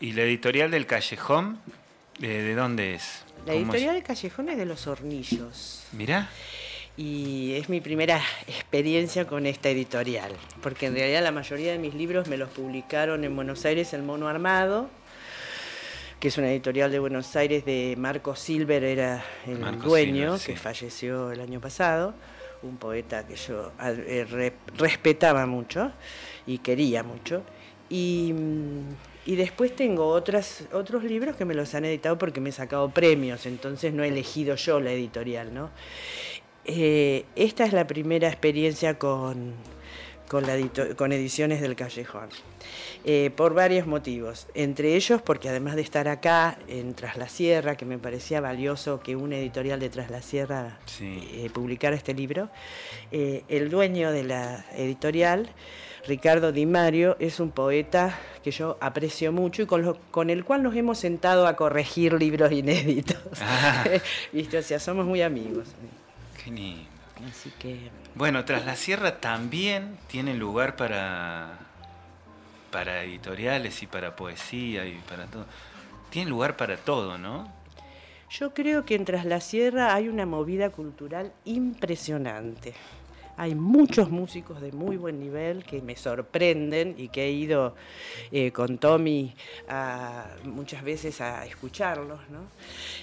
¿Y 0.00 0.12
la 0.12 0.22
editorial 0.22 0.70
del 0.70 0.86
Callejón, 0.86 1.58
de 2.18 2.54
dónde 2.54 2.94
es? 2.94 3.24
La 3.46 3.54
editorial 3.54 3.94
del 3.94 4.04
Callejón 4.04 4.48
es 4.48 4.56
de 4.56 4.64
Los 4.64 4.86
Hornillos. 4.86 5.84
Mirá. 5.92 6.28
Y 6.96 7.54
es 7.54 7.68
mi 7.68 7.80
primera 7.80 8.20
experiencia 8.46 9.26
con 9.26 9.46
esta 9.46 9.70
editorial, 9.70 10.32
porque 10.62 10.86
en 10.86 10.94
realidad 10.94 11.22
la 11.22 11.32
mayoría 11.32 11.72
de 11.72 11.78
mis 11.78 11.94
libros 11.94 12.28
me 12.28 12.36
los 12.36 12.50
publicaron 12.50 13.24
en 13.24 13.34
Buenos 13.34 13.64
Aires 13.64 13.92
el 13.92 14.02
Mono 14.02 14.28
Armado, 14.28 14.90
que 16.20 16.28
es 16.28 16.38
una 16.38 16.50
editorial 16.50 16.90
de 16.90 16.98
Buenos 16.98 17.34
Aires 17.36 17.64
de 17.64 17.94
Marco 17.96 18.34
Silver, 18.34 18.82
era 18.82 19.24
el 19.46 19.80
dueño, 19.80 20.36
que 20.44 20.56
falleció 20.56 21.30
el 21.30 21.40
año 21.40 21.60
pasado. 21.60 22.14
un 22.62 22.76
poeta 22.76 23.24
que 23.26 23.36
yo 23.36 23.72
eh, 23.80 24.52
respetaba 24.76 25.46
mucho 25.46 25.92
y 26.46 26.58
quería 26.58 27.04
mucho. 27.04 27.44
Y, 27.88 28.34
y, 29.28 29.36
después 29.36 29.76
tengo 29.76 30.08
otras, 30.08 30.64
otros 30.72 31.04
libros 31.04 31.36
que 31.36 31.44
me 31.44 31.54
los 31.54 31.74
han 31.74 31.84
editado 31.84 32.16
porque 32.16 32.40
me 32.40 32.48
he 32.48 32.52
sacado 32.52 32.88
premios, 32.90 33.44
entonces 33.44 33.92
no 33.92 34.02
he 34.02 34.08
elegido 34.08 34.54
yo 34.54 34.80
la 34.80 34.90
editorial. 34.90 35.52
¿no? 35.52 35.70
Eh, 36.64 37.26
esta 37.36 37.64
es 37.64 37.72
la 37.72 37.86
primera 37.86 38.28
experiencia 38.28 38.98
con, 38.98 39.52
con, 40.28 40.46
la 40.46 40.56
con 40.96 41.12
Ediciones 41.12 41.60
del 41.60 41.76
Callejón. 41.76 42.30
Eh, 43.04 43.30
por 43.36 43.52
varios 43.52 43.86
motivos. 43.86 44.48
Entre 44.54 44.94
ellos, 44.96 45.20
porque 45.20 45.48
además 45.50 45.76
de 45.76 45.82
estar 45.82 46.08
acá 46.08 46.58
en 46.66 46.94
Tras 46.94 47.16
la 47.16 47.28
Sierra, 47.28 47.76
que 47.76 47.84
me 47.84 47.98
parecía 47.98 48.40
valioso 48.40 49.00
que 49.00 49.14
una 49.14 49.36
editorial 49.36 49.78
de 49.78 49.90
Tras 49.90 50.10
la 50.10 50.22
Sierra 50.22 50.78
eh, 51.00 51.50
publicara 51.52 51.94
este 51.94 52.14
libro, 52.14 52.48
el 53.10 53.70
dueño 53.70 54.10
de 54.10 54.24
la 54.24 54.64
editorial, 54.74 55.50
Ricardo 56.08 56.52
Di 56.52 56.64
Mario, 56.64 57.16
es 57.20 57.38
un 57.38 57.50
poeta 57.50 58.18
que 58.42 58.50
yo 58.50 58.78
aprecio 58.80 59.30
mucho 59.30 59.62
y 59.62 59.66
con, 59.66 59.96
con 60.10 60.30
el 60.30 60.44
cual 60.44 60.62
nos 60.62 60.74
hemos 60.74 60.98
sentado 60.98 61.46
a 61.46 61.54
corregir 61.54 62.14
libros 62.14 62.50
inéditos. 62.50 63.18
Ah. 63.42 63.84
¿Viste? 64.32 64.58
O 64.58 64.62
sea, 64.62 64.80
somos 64.80 65.04
muy 65.04 65.20
amigos. 65.20 65.68
Qué 66.42 66.50
Así 67.28 67.52
que... 67.58 67.90
Bueno, 68.14 68.44
Tras 68.44 68.64
la 68.64 68.74
Sierra 68.74 69.20
también 69.20 69.98
tiene 70.08 70.34
lugar 70.34 70.76
para 70.76 71.58
para 72.70 73.02
editoriales 73.02 73.82
y 73.82 73.86
para 73.86 74.16
poesía 74.16 74.86
y 74.86 74.94
para 75.08 75.26
todo. 75.26 75.46
Tiene 76.10 76.30
lugar 76.30 76.56
para 76.56 76.76
todo, 76.76 77.18
¿no? 77.18 77.50
Yo 78.30 78.52
creo 78.52 78.84
que 78.84 78.94
en 78.94 79.04
Tras 79.04 79.24
la 79.24 79.40
Sierra 79.40 79.94
hay 79.94 80.08
una 80.08 80.26
movida 80.26 80.70
cultural 80.70 81.32
impresionante. 81.44 82.74
Hay 83.38 83.54
muchos 83.54 84.10
músicos 84.10 84.60
de 84.60 84.72
muy 84.72 84.96
buen 84.96 85.20
nivel 85.20 85.64
que 85.64 85.80
me 85.80 85.94
sorprenden 85.94 86.96
y 86.98 87.08
que 87.08 87.26
he 87.26 87.30
ido 87.30 87.76
eh, 88.32 88.50
con 88.50 88.78
Tommy 88.78 89.32
muchas 90.42 90.82
veces 90.82 91.20
a 91.20 91.46
escucharlos. 91.46 92.18
¿no? 92.30 92.40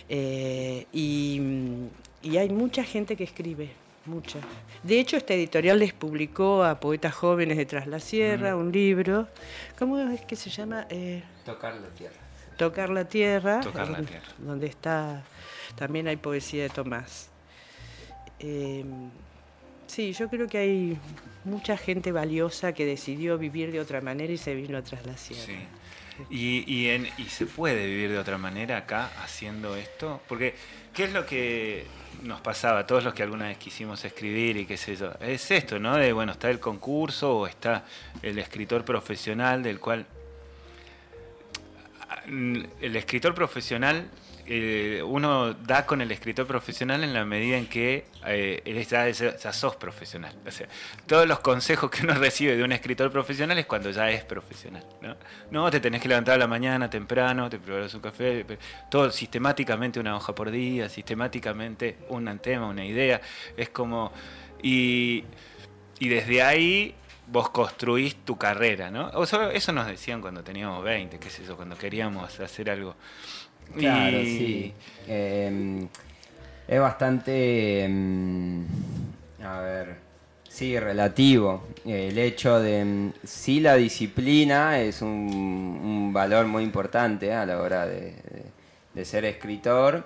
Eh, 0.10 0.86
y 0.92 2.38
hay 2.38 2.50
mucha 2.50 2.84
gente 2.84 3.16
que 3.16 3.24
escribe, 3.24 3.72
muchas. 4.06 4.44
De 4.84 5.00
hecho, 5.00 5.18
esta 5.18 5.34
editorial 5.34 5.80
les 5.80 5.94
publicó 5.94 6.64
a 6.64 6.80
poetas 6.82 7.14
jóvenes 7.14 7.58
de 7.58 7.66
Tras 7.66 7.88
la 7.88 8.00
Sierra 8.00 8.56
mm. 8.56 8.60
un 8.60 8.72
libro. 8.72 9.28
¿Cómo 9.80 10.00
es 10.00 10.22
que 10.22 10.36
se 10.36 10.50
llama? 10.50 10.86
Eh, 10.90 11.24
Tocar 11.46 11.76
la 11.76 11.88
Tierra. 11.90 12.16
Tocar 12.58 12.90
la 12.90 13.06
Tierra. 13.06 13.62
Tocar 13.62 13.90
la 13.90 14.02
Tierra. 14.02 14.28
Donde 14.38 14.68
está. 14.68 15.24
También 15.76 16.08
hay 16.08 16.18
poesía 16.18 16.64
de 16.64 16.70
Tomás. 16.70 17.30
Sí, 19.88 20.14
yo 20.14 20.30
creo 20.30 20.48
que 20.48 20.58
hay 20.58 20.98
mucha 21.44 21.78
gente 21.78 22.12
valiosa 22.12 22.74
que 22.74 22.86
decidió 22.86 23.38
vivir 23.38 23.72
de 23.72 23.80
otra 23.80 24.02
manera 24.02 24.32
y 24.34 24.38
se 24.38 24.56
vino 24.56 24.82
Tras 24.84 25.06
la. 25.06 25.18
Sí. 25.18 25.36
Y, 26.30 26.64
y, 26.74 26.90
en, 26.90 27.08
¿Y 27.18 27.26
se 27.26 27.46
puede 27.46 27.86
vivir 27.86 28.12
de 28.12 28.18
otra 28.18 28.38
manera 28.38 28.78
acá 28.78 29.12
haciendo 29.22 29.76
esto? 29.76 30.22
Porque, 30.28 30.56
¿qué 30.94 31.06
es 31.06 31.14
lo 31.14 31.26
que 31.26 31.86
nos 32.24 32.42
pasaba 32.42 32.80
a 32.80 32.88
todos 32.88 33.04
los 33.04 33.14
que 33.14 33.24
alguna 33.24 33.48
vez 33.48 33.58
quisimos 33.58 34.04
escribir 34.06 34.58
y 34.58 34.66
qué 34.66 34.78
sé 34.78 34.96
yo. 34.96 35.12
Es 35.20 35.50
esto, 35.52 35.80
¿no? 35.80 35.96
De, 35.96 36.14
bueno, 36.14 36.32
está 36.32 36.50
el 36.50 36.60
concurso 36.60 37.40
o 37.40 37.48
está 37.48 37.86
el 38.22 38.38
escritor 38.40 38.84
profesional 38.86 39.64
del 39.64 39.80
cual... 39.80 40.06
El 42.28 42.96
escritor 42.96 43.36
profesional 43.36 44.10
eh, 44.48 45.02
uno 45.04 45.54
da 45.54 45.86
con 45.86 46.02
el 46.02 46.12
escritor 46.12 46.46
profesional 46.46 47.04
en 47.04 47.14
la 47.14 47.26
medida 47.26 47.58
en 47.58 47.68
que 47.68 48.06
eh, 48.28 48.86
ya, 48.90 49.10
ya, 49.10 49.54
sos 49.54 49.76
profesional. 49.76 50.36
O 50.46 50.52
sea, 50.52 50.68
todos 51.08 51.28
los 51.28 51.40
consejos 51.40 51.90
que 51.90 52.04
uno 52.04 52.14
recibe 52.20 52.56
de 52.56 52.64
un 52.64 52.72
escritor 52.72 53.12
profesional 53.12 53.58
es 53.58 53.66
cuando 53.66 53.90
ya 53.90 54.10
es 54.10 54.24
profesional. 54.24 54.86
No, 55.02 55.16
no 55.52 55.72
te 55.72 55.80
tenés 55.80 56.02
que 56.02 56.08
levantar 56.08 56.36
a 56.36 56.38
la 56.38 56.48
mañana 56.48 56.90
temprano, 56.90 57.50
te 57.50 57.58
preparas 57.58 57.94
un 57.96 58.02
café, 58.02 58.46
todo 58.90 59.12
sistemáticamente 59.12 60.00
una 60.00 60.16
hoja 60.16 60.36
por 60.36 60.52
día, 60.52 60.90
sistemáticamente 60.90 61.98
un 62.10 62.38
tema, 62.40 62.68
una 62.68 62.86
idea. 62.86 63.22
Es 63.58 63.70
como. 63.70 64.12
Y, 64.62 65.24
y 66.00 66.10
desde 66.10 66.42
ahí 66.42 66.96
vos 67.28 67.50
construís 67.50 68.16
tu 68.24 68.38
carrera, 68.38 68.92
¿no? 68.92 69.12
Eso 69.24 69.72
nos 69.72 69.88
decían 69.88 70.22
cuando 70.22 70.44
teníamos 70.44 70.84
20, 70.84 71.20
qué 71.20 71.30
sé 71.30 71.44
yo, 71.46 71.56
cuando 71.56 71.78
queríamos 71.78 72.40
hacer 72.40 72.70
algo. 72.70 72.96
Claro, 73.78 74.22
sí. 74.22 74.74
Em, 75.08 75.88
es 76.68 76.80
bastante, 76.80 77.84
em, 77.84 78.66
a 79.44 79.60
ver, 79.60 79.96
sí, 80.50 80.80
relativo. 80.80 81.64
El 81.86 82.18
hecho 82.18 82.60
de, 82.60 82.80
em, 82.80 83.14
sí, 83.24 83.60
la 83.60 83.76
disciplina 83.76 84.80
es 84.80 85.02
un, 85.02 86.12
valor 86.14 86.48
muy 86.48 86.64
importante 86.64 87.34
a 87.34 87.46
la 87.46 87.60
hora 87.60 87.86
de, 87.86 88.16
ser 89.04 89.26
escritor, 89.26 90.06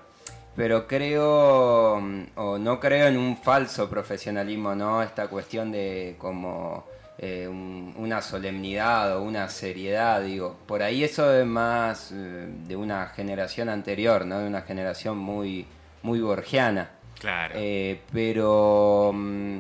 pero 0.56 0.88
creo, 0.88 2.02
o 2.36 2.58
no 2.58 2.80
creo 2.80 3.08
en 3.08 3.18
un 3.18 3.38
falso 3.38 3.90
profesionalismo, 3.90 4.74
¿no? 4.76 5.04
Esta 5.04 5.28
cuestión 5.28 5.72
de 5.72 6.16
como 6.18 6.86
eh, 7.22 7.50
una 7.50 8.22
solemnidad 8.22 9.18
o 9.18 9.24
una 9.24 9.50
seriedad, 9.50 10.22
digo. 10.22 10.58
Por 10.66 10.82
ahí 10.82 11.04
eso 11.04 11.34
es 11.34 11.46
más 11.46 12.14
eh, 12.14 12.48
de 12.66 12.78
una 12.78 13.08
generación 13.08 13.68
anterior, 13.68 14.26
¿no? 14.26 14.40
De 14.40 14.48
una 14.48 14.62
generación 14.62 15.18
muy, 15.18 15.68
muy 16.02 16.22
borgiana. 16.22 16.92
Claro. 17.20 17.56
Eh, 17.58 18.00
pero 18.14 19.12
mm, 19.14 19.60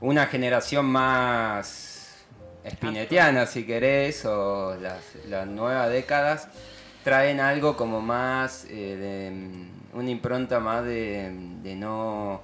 una 0.00 0.24
generación 0.24 0.86
más 0.86 2.24
espinetiana, 2.64 3.44
si 3.44 3.66
querés, 3.66 4.24
o 4.24 4.74
las, 4.80 5.46
nuevas 5.46 5.90
décadas, 5.90 6.48
traen 7.04 7.40
algo 7.40 7.76
como 7.76 8.00
más, 8.00 8.66
de, 8.66 9.30
mm, 9.34 9.98
una 9.98 10.10
impronta 10.10 10.60
más 10.60 10.82
de 10.86 11.74
no 11.76 12.40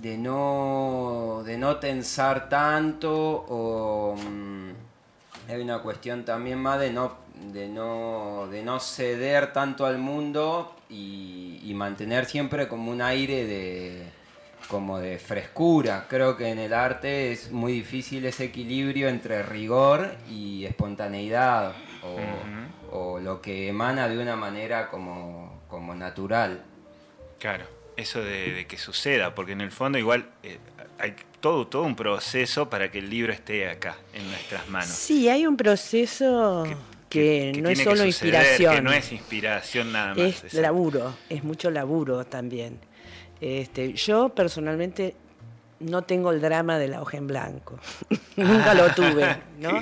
de 0.00 0.16
no, 0.16 1.42
de 1.44 1.58
no 1.58 1.76
tensar 1.76 2.48
tanto 2.48 3.12
o 3.48 4.16
mm, 4.16 4.70
hay 5.48 5.60
una 5.60 5.80
cuestión 5.80 6.24
también 6.24 6.58
más 6.58 6.80
de 6.80 6.90
no, 6.90 7.16
de 7.52 7.68
no, 7.68 8.48
de 8.50 8.62
no 8.62 8.80
ceder 8.80 9.52
tanto 9.52 9.84
al 9.84 9.98
mundo 9.98 10.74
y, 10.88 11.60
y, 11.64 11.74
mantener 11.74 12.24
siempre 12.24 12.68
como 12.68 12.90
un 12.90 13.02
aire 13.02 13.46
de 13.46 14.10
como 14.68 14.98
de 14.98 15.18
frescura. 15.18 16.06
Creo 16.08 16.36
que 16.36 16.48
en 16.48 16.58
el 16.58 16.72
arte 16.72 17.32
es 17.32 17.50
muy 17.50 17.72
difícil 17.72 18.24
ese 18.24 18.44
equilibrio 18.44 19.08
entre 19.08 19.42
rigor 19.42 20.14
y 20.28 20.64
espontaneidad 20.64 21.72
o, 22.92 22.96
o 22.96 23.18
lo 23.18 23.40
que 23.40 23.68
emana 23.68 24.08
de 24.08 24.18
una 24.18 24.36
manera 24.36 24.88
como, 24.88 25.60
como 25.68 25.94
natural. 25.94 26.62
Claro 27.38 27.79
eso 27.96 28.22
de, 28.22 28.66
que 28.68 28.78
suceda, 28.78 29.34
porque 29.34 29.52
en 29.52 29.60
el 29.60 29.70
fondo 29.70 29.98
igual 29.98 30.30
eh, 30.42 30.58
hay 30.98 31.14
todo, 31.40 31.66
todo 31.66 31.82
un 31.82 31.96
proceso 31.96 32.68
para 32.68 32.90
que 32.90 32.98
el 32.98 33.10
libro 33.10 33.32
esté 33.32 33.68
acá, 33.68 33.96
en 34.12 34.28
nuestras 34.28 34.68
manos. 34.68 34.90
Sí, 34.90 35.28
hay 35.28 35.46
un 35.46 35.56
proceso 35.56 36.64
que, 37.08 37.52
no 37.60 37.68
es 37.68 37.82
solo 37.82 38.04
inspiración. 38.04 38.74
Que 38.74 38.82
no 38.82 38.92
es 38.92 39.12
inspiración 39.12 39.92
nada 39.92 40.14
más. 40.14 40.44
Es 40.44 40.54
laburo, 40.54 41.14
es 41.28 41.42
mucho 41.42 41.70
laburo 41.70 42.24
también. 42.24 42.78
Este, 43.40 43.94
yo 43.94 44.28
personalmente 44.30 45.14
no 45.80 46.02
tengo 46.02 46.30
el 46.30 46.42
drama 46.42 46.78
de 46.78 46.88
la 46.88 47.00
hoja 47.00 47.16
en 47.16 47.26
blanco. 47.26 47.78
Nunca 48.36 48.74
lo 48.74 48.90
tuve, 48.94 49.38
¿no? 49.58 49.80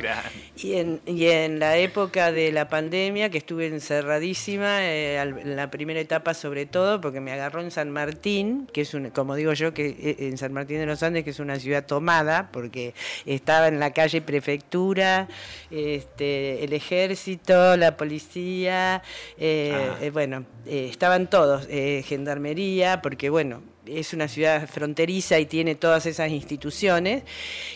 Y 0.56 0.74
en, 0.74 1.00
y 1.06 1.26
en 1.26 1.58
la 1.58 1.76
época 1.76 2.32
de 2.32 2.52
la 2.52 2.68
pandemia, 2.68 3.30
que 3.30 3.38
estuve 3.38 3.66
encerradísima, 3.66 4.84
eh, 4.84 5.20
en 5.20 5.56
la 5.56 5.70
primera 5.70 6.00
etapa 6.00 6.34
sobre 6.34 6.66
todo, 6.66 7.00
porque 7.00 7.20
me 7.20 7.32
agarró 7.32 7.60
en 7.60 7.72
San 7.72 7.90
Martín, 7.90 8.68
que 8.72 8.82
es 8.82 8.94
un, 8.94 9.10
como 9.10 9.34
digo 9.34 9.52
yo, 9.52 9.74
que 9.74 9.88
eh, 9.88 10.16
en 10.20 10.38
San 10.38 10.52
Martín 10.52 10.78
de 10.78 10.86
los 10.86 11.02
Andes, 11.02 11.24
que 11.24 11.30
es 11.30 11.40
una 11.40 11.58
ciudad 11.58 11.84
tomada, 11.84 12.50
porque 12.52 12.94
estaba 13.26 13.66
en 13.66 13.80
la 13.80 13.92
calle 13.92 14.22
prefectura, 14.22 15.28
este, 15.70 16.64
el 16.64 16.72
ejército, 16.72 17.76
la 17.76 17.96
policía, 17.96 19.02
eh, 19.36 19.90
ah. 20.00 20.10
bueno, 20.12 20.44
estaban 20.64 21.28
todos, 21.28 21.66
gendarmería, 21.66 23.02
porque 23.02 23.30
bueno, 23.30 23.62
es 23.88 24.12
una 24.12 24.28
ciudad 24.28 24.68
fronteriza 24.68 25.38
y 25.38 25.46
tiene 25.46 25.74
todas 25.74 26.06
esas 26.06 26.30
instituciones 26.30 27.22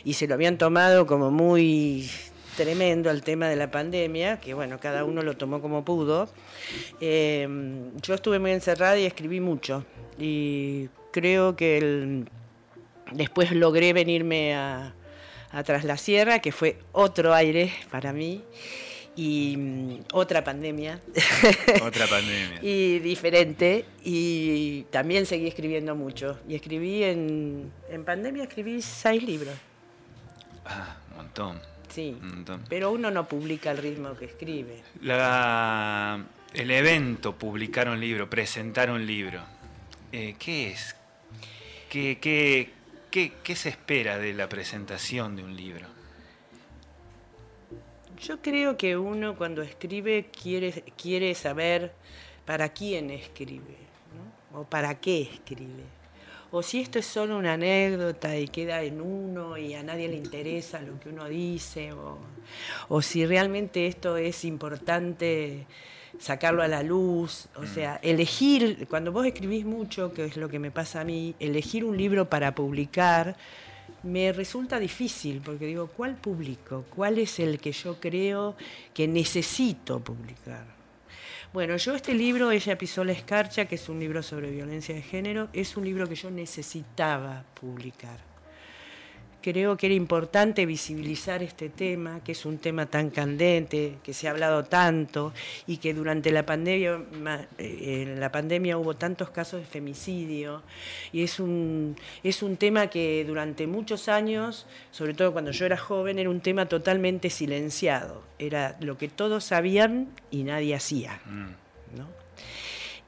y 0.04 0.14
se 0.14 0.26
lo 0.26 0.34
habían 0.34 0.58
tomado 0.58 1.06
como 1.06 1.30
muy 1.30 2.10
tremendo 2.56 3.10
el 3.10 3.22
tema 3.22 3.48
de 3.48 3.56
la 3.56 3.70
pandemia, 3.70 4.38
que 4.38 4.54
bueno, 4.54 4.78
cada 4.78 5.04
uno 5.04 5.22
lo 5.22 5.36
tomó 5.36 5.60
como 5.60 5.84
pudo. 5.84 6.28
Eh, 7.00 7.48
yo 8.02 8.14
estuve 8.14 8.38
muy 8.38 8.50
encerrada 8.52 8.98
y 8.98 9.06
escribí 9.06 9.40
mucho 9.40 9.84
y 10.18 10.88
creo 11.12 11.56
que 11.56 12.24
después 13.12 13.52
logré 13.52 13.92
venirme 13.92 14.54
a, 14.54 14.94
a 15.50 15.62
la 15.82 15.96
Sierra, 15.96 16.40
que 16.40 16.52
fue 16.52 16.78
otro 16.92 17.34
aire 17.34 17.72
para 17.90 18.12
mí. 18.12 18.44
Y 19.14 19.56
mm, 19.56 19.98
otra 20.12 20.42
pandemia. 20.42 21.00
Otra 21.82 22.06
pandemia. 22.06 22.58
y 22.62 22.98
diferente. 23.00 23.84
Y 24.04 24.82
también 24.90 25.26
seguí 25.26 25.46
escribiendo 25.48 25.94
mucho. 25.94 26.38
Y 26.48 26.54
escribí 26.54 27.02
en, 27.04 27.70
en 27.90 28.04
pandemia, 28.04 28.44
escribí 28.44 28.80
seis 28.80 29.22
libros. 29.22 29.54
Ah, 30.64 30.96
un 31.10 31.16
montón. 31.18 31.60
Sí. 31.88 32.16
Un 32.20 32.28
montón. 32.28 32.64
Pero 32.68 32.90
uno 32.90 33.10
no 33.10 33.28
publica 33.28 33.70
el 33.70 33.78
ritmo 33.78 34.16
que 34.16 34.24
escribe. 34.24 34.82
La, 35.02 36.24
el 36.54 36.70
evento, 36.70 37.36
publicar 37.36 37.88
un 37.88 38.00
libro, 38.00 38.30
presentar 38.30 38.90
un 38.90 39.06
libro, 39.06 39.42
eh, 40.10 40.36
¿qué 40.38 40.70
es? 40.70 40.96
¿Qué, 41.90 42.18
qué, 42.18 42.70
qué, 43.10 43.32
qué 43.42 43.56
se 43.56 43.68
espera 43.68 44.16
de 44.18 44.32
la 44.32 44.48
presentación 44.48 45.36
de 45.36 45.44
un 45.44 45.54
libro? 45.54 45.86
Yo 48.22 48.40
creo 48.40 48.76
que 48.76 48.96
uno 48.96 49.36
cuando 49.36 49.62
escribe 49.62 50.30
quiere, 50.30 50.84
quiere 50.96 51.34
saber 51.34 51.92
para 52.46 52.68
quién 52.68 53.10
escribe, 53.10 53.76
¿no? 54.52 54.60
o 54.60 54.64
para 54.64 55.00
qué 55.00 55.22
escribe. 55.22 55.82
O 56.52 56.62
si 56.62 56.80
esto 56.80 57.00
es 57.00 57.06
solo 57.06 57.36
una 57.36 57.54
anécdota 57.54 58.36
y 58.38 58.46
queda 58.46 58.82
en 58.82 59.00
uno 59.00 59.58
y 59.58 59.74
a 59.74 59.82
nadie 59.82 60.06
le 60.06 60.16
interesa 60.16 60.80
lo 60.82 61.00
que 61.00 61.08
uno 61.08 61.28
dice, 61.28 61.92
o, 61.94 62.18
o 62.88 63.02
si 63.02 63.26
realmente 63.26 63.88
esto 63.88 64.16
es 64.16 64.44
importante 64.44 65.66
sacarlo 66.20 66.62
a 66.62 66.68
la 66.68 66.84
luz, 66.84 67.48
o 67.56 67.66
sea, 67.66 67.98
elegir, 68.04 68.86
cuando 68.88 69.10
vos 69.10 69.26
escribís 69.26 69.64
mucho, 69.64 70.12
que 70.12 70.26
es 70.26 70.36
lo 70.36 70.48
que 70.48 70.60
me 70.60 70.70
pasa 70.70 71.00
a 71.00 71.04
mí, 71.04 71.34
elegir 71.40 71.84
un 71.84 71.96
libro 71.96 72.28
para 72.28 72.54
publicar, 72.54 73.36
me 74.02 74.32
resulta 74.32 74.78
difícil, 74.78 75.40
porque 75.44 75.66
digo, 75.66 75.88
¿cuál 75.88 76.16
publico? 76.16 76.84
¿Cuál 76.94 77.18
es 77.18 77.38
el 77.38 77.60
que 77.60 77.72
yo 77.72 78.00
creo 78.00 78.56
que 78.92 79.06
necesito 79.06 80.00
publicar? 80.00 80.66
Bueno, 81.52 81.76
yo 81.76 81.94
este 81.94 82.14
libro, 82.14 82.50
Ella 82.50 82.78
pisó 82.78 83.04
la 83.04 83.12
escarcha, 83.12 83.66
que 83.66 83.74
es 83.74 83.88
un 83.88 84.00
libro 84.00 84.22
sobre 84.22 84.50
violencia 84.50 84.94
de 84.94 85.02
género, 85.02 85.48
es 85.52 85.76
un 85.76 85.84
libro 85.84 86.08
que 86.08 86.14
yo 86.14 86.30
necesitaba 86.30 87.44
publicar 87.60 88.31
creo 89.42 89.76
que 89.76 89.86
era 89.86 89.94
importante 89.94 90.64
visibilizar 90.64 91.42
este 91.42 91.68
tema, 91.68 92.20
que 92.24 92.32
es 92.32 92.46
un 92.46 92.58
tema 92.58 92.86
tan 92.86 93.10
candente, 93.10 93.98
que 94.02 94.14
se 94.14 94.28
ha 94.28 94.30
hablado 94.30 94.64
tanto 94.64 95.32
y 95.66 95.78
que 95.78 95.92
durante 95.92 96.30
la 96.30 96.46
pandemia, 96.46 97.02
eh, 97.58 98.14
la 98.18 98.32
pandemia 98.32 98.78
hubo 98.78 98.94
tantos 98.94 99.30
casos 99.30 99.60
de 99.60 99.66
femicidio 99.66 100.62
y 101.12 101.22
es 101.22 101.40
un, 101.40 101.96
es 102.22 102.42
un 102.42 102.56
tema 102.56 102.86
que 102.86 103.24
durante 103.26 103.66
muchos 103.66 104.08
años, 104.08 104.66
sobre 104.90 105.14
todo 105.14 105.32
cuando 105.32 105.50
yo 105.50 105.66
era 105.66 105.76
joven, 105.76 106.18
era 106.18 106.30
un 106.30 106.40
tema 106.40 106.66
totalmente 106.66 107.28
silenciado, 107.28 108.22
era 108.38 108.76
lo 108.80 108.96
que 108.96 109.08
todos 109.08 109.44
sabían 109.44 110.08
y 110.30 110.44
nadie 110.44 110.74
hacía. 110.74 111.20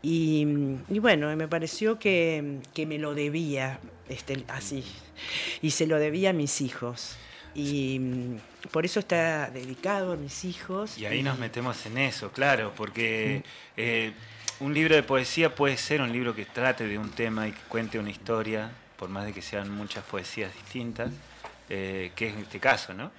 Y, 0.02 0.46
y, 0.90 0.98
bueno, 0.98 1.34
me 1.34 1.48
pareció 1.48 1.98
que, 1.98 2.58
que 2.74 2.84
me 2.84 2.98
lo 2.98 3.14
debía 3.14 3.80
este, 4.08 4.44
así. 4.48 4.84
Y 5.62 5.70
se 5.70 5.86
lo 5.86 5.98
debía 5.98 6.30
a 6.30 6.32
mis 6.32 6.60
hijos. 6.60 7.16
Y 7.54 7.98
mm, 8.00 8.68
por 8.70 8.84
eso 8.84 9.00
está 9.00 9.50
dedicado 9.50 10.12
a 10.12 10.16
mis 10.16 10.44
hijos. 10.44 10.98
Y 10.98 11.06
ahí 11.06 11.22
nos 11.22 11.38
metemos 11.38 11.84
en 11.86 11.98
eso, 11.98 12.32
claro, 12.32 12.72
porque 12.76 13.42
eh, 13.76 14.12
un 14.60 14.74
libro 14.74 14.94
de 14.94 15.02
poesía 15.02 15.54
puede 15.54 15.76
ser 15.76 16.00
un 16.00 16.12
libro 16.12 16.34
que 16.34 16.44
trate 16.44 16.86
de 16.86 16.98
un 16.98 17.10
tema 17.10 17.48
y 17.48 17.52
que 17.52 17.60
cuente 17.68 17.98
una 17.98 18.10
historia, 18.10 18.72
por 18.96 19.08
más 19.08 19.24
de 19.24 19.32
que 19.32 19.42
sean 19.42 19.70
muchas 19.70 20.04
poesías 20.04 20.52
distintas 20.54 21.10
eh, 21.70 22.12
que 22.14 22.26
es 22.26 22.36
este 22.36 22.60
caso, 22.60 22.92
¿no? 22.92 23.10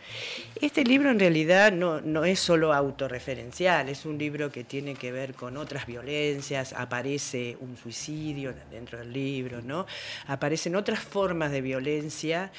Este 0.62 0.84
libro 0.84 1.10
en 1.10 1.20
realidad 1.20 1.72
no, 1.72 2.00
no, 2.02 2.26
es 2.26 2.40
solo 2.40 2.76
autorreferencial, 2.76 3.90
es 3.90 4.06
un 4.06 4.20
libro 4.20 4.52
que 4.52 4.64
tiene 4.64 4.94
que 4.94 5.12
ver 5.12 5.34
con 5.34 5.58
otras 5.58 5.88
violencias, 5.88 6.74
aparece 6.74 7.58
un 7.60 7.76
suicidio 7.76 8.54
dentro 8.70 9.00
del 9.00 9.12
libro, 9.12 9.64
¿no? 9.64 9.88
Aparecen 10.28 10.76
otras 10.76 11.00
formas 11.00 11.52
de 11.52 11.62
violencia, 11.62 12.52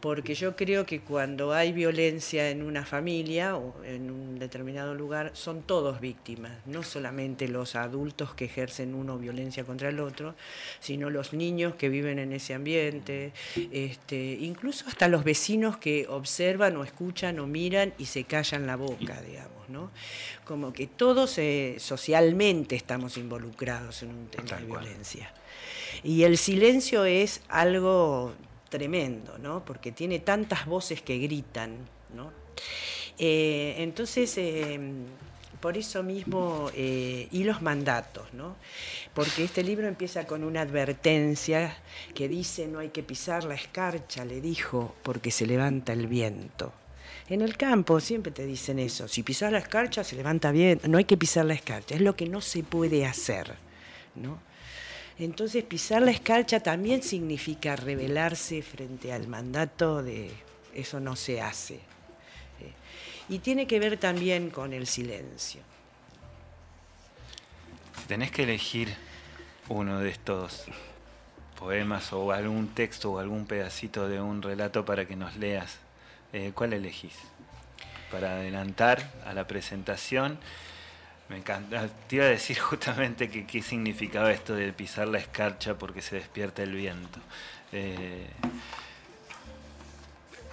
porque 0.00 0.34
yo 0.34 0.56
creo 0.56 0.86
que 0.86 1.00
cuando 1.00 1.52
hay 1.52 1.74
violencia 1.74 2.48
en 2.48 2.62
una 2.62 2.86
familia 2.86 3.54
o 3.56 3.84
en 3.84 4.10
un 4.10 4.38
determinado 4.38 4.94
lugar, 4.94 5.32
son 5.34 5.60
todos 5.60 6.00
víctimas, 6.00 6.52
no 6.64 6.82
solamente 6.82 7.48
los 7.48 7.76
adultos 7.76 8.32
que 8.32 8.46
ejercen 8.46 8.94
uno 8.94 9.18
violencia 9.18 9.64
contra 9.64 9.90
el 9.90 10.00
otro, 10.00 10.36
sino 10.80 11.10
los 11.10 11.34
niños 11.34 11.74
que 11.74 11.90
viven 11.90 12.18
en 12.18 12.32
ese 12.32 12.54
ambiente, 12.54 13.32
este, 13.70 14.38
incluso 14.40 14.86
hasta 14.88 15.06
los 15.06 15.22
vecinos 15.22 15.33
vecinos 15.34 15.78
que 15.78 16.06
observan 16.06 16.76
o 16.76 16.84
escuchan 16.84 17.40
o 17.40 17.46
miran 17.48 17.92
y 17.98 18.06
se 18.06 18.22
callan 18.22 18.68
la 18.68 18.76
boca, 18.76 19.20
digamos, 19.20 19.68
¿no? 19.68 19.90
Como 20.44 20.72
que 20.72 20.86
todos 20.86 21.38
eh, 21.38 21.74
socialmente 21.80 22.76
estamos 22.76 23.16
involucrados 23.16 24.04
en 24.04 24.10
un 24.10 24.28
tema 24.28 24.56
de 24.60 24.64
violencia. 24.64 25.34
Y 26.04 26.22
el 26.22 26.38
silencio 26.38 27.04
es 27.04 27.42
algo 27.48 28.32
tremendo, 28.68 29.36
¿no? 29.38 29.64
Porque 29.64 29.90
tiene 29.90 30.20
tantas 30.20 30.66
voces 30.66 31.02
que 31.02 31.18
gritan, 31.18 31.78
¿no? 32.14 32.30
Eh, 33.18 33.74
entonces, 33.78 34.38
eh, 34.38 34.78
por 35.64 35.78
eso 35.78 36.02
mismo, 36.02 36.70
eh, 36.74 37.26
y 37.32 37.42
los 37.42 37.62
mandatos, 37.62 38.34
¿no? 38.34 38.54
Porque 39.14 39.44
este 39.44 39.62
libro 39.62 39.88
empieza 39.88 40.26
con 40.26 40.44
una 40.44 40.60
advertencia 40.60 41.74
que 42.14 42.28
dice, 42.28 42.66
no 42.66 42.80
hay 42.80 42.90
que 42.90 43.02
pisar 43.02 43.44
la 43.44 43.54
escarcha, 43.54 44.26
le 44.26 44.42
dijo, 44.42 44.94
porque 45.02 45.30
se 45.30 45.46
levanta 45.46 45.94
el 45.94 46.06
viento. 46.06 46.74
En 47.30 47.40
el 47.40 47.56
campo 47.56 47.98
siempre 48.00 48.30
te 48.30 48.44
dicen 48.44 48.78
eso, 48.78 49.08
si 49.08 49.22
pisas 49.22 49.50
la 49.52 49.56
escarcha 49.56 50.04
se 50.04 50.16
levanta 50.16 50.52
bien, 50.52 50.82
no 50.86 50.98
hay 50.98 51.06
que 51.06 51.16
pisar 51.16 51.46
la 51.46 51.54
escarcha, 51.54 51.94
es 51.94 52.02
lo 52.02 52.14
que 52.14 52.28
no 52.28 52.42
se 52.42 52.62
puede 52.62 53.06
hacer, 53.06 53.54
¿no? 54.16 54.38
Entonces 55.18 55.64
pisar 55.64 56.02
la 56.02 56.10
escarcha 56.10 56.60
también 56.60 57.02
significa 57.02 57.74
rebelarse 57.74 58.60
frente 58.60 59.14
al 59.14 59.28
mandato 59.28 60.02
de 60.02 60.30
eso 60.74 61.00
no 61.00 61.16
se 61.16 61.40
hace, 61.40 61.80
y 63.28 63.38
tiene 63.38 63.66
que 63.66 63.78
ver 63.78 63.96
también 63.96 64.50
con 64.50 64.72
el 64.72 64.86
silencio. 64.86 65.62
Si 68.00 68.06
tenés 68.06 68.30
que 68.30 68.42
elegir 68.42 68.94
uno 69.68 70.00
de 70.00 70.10
estos 70.10 70.64
poemas 71.58 72.12
o 72.12 72.32
algún 72.32 72.68
texto 72.68 73.12
o 73.12 73.18
algún 73.18 73.46
pedacito 73.46 74.08
de 74.08 74.20
un 74.20 74.42
relato 74.42 74.84
para 74.84 75.06
que 75.06 75.16
nos 75.16 75.36
leas, 75.36 75.78
eh, 76.32 76.52
¿cuál 76.54 76.72
elegís? 76.72 77.14
Para 78.10 78.32
adelantar 78.32 79.10
a 79.24 79.32
la 79.32 79.46
presentación, 79.46 80.38
me 81.28 81.38
encanta. 81.38 81.88
Te 82.08 82.16
iba 82.16 82.26
a 82.26 82.28
decir 82.28 82.58
justamente 82.58 83.30
que 83.30 83.46
qué 83.46 83.62
significaba 83.62 84.32
esto 84.32 84.54
de 84.54 84.72
pisar 84.72 85.08
la 85.08 85.18
escarcha 85.18 85.78
porque 85.78 86.02
se 86.02 86.16
despierta 86.16 86.62
el 86.62 86.74
viento. 86.74 87.20
Eh, 87.72 88.26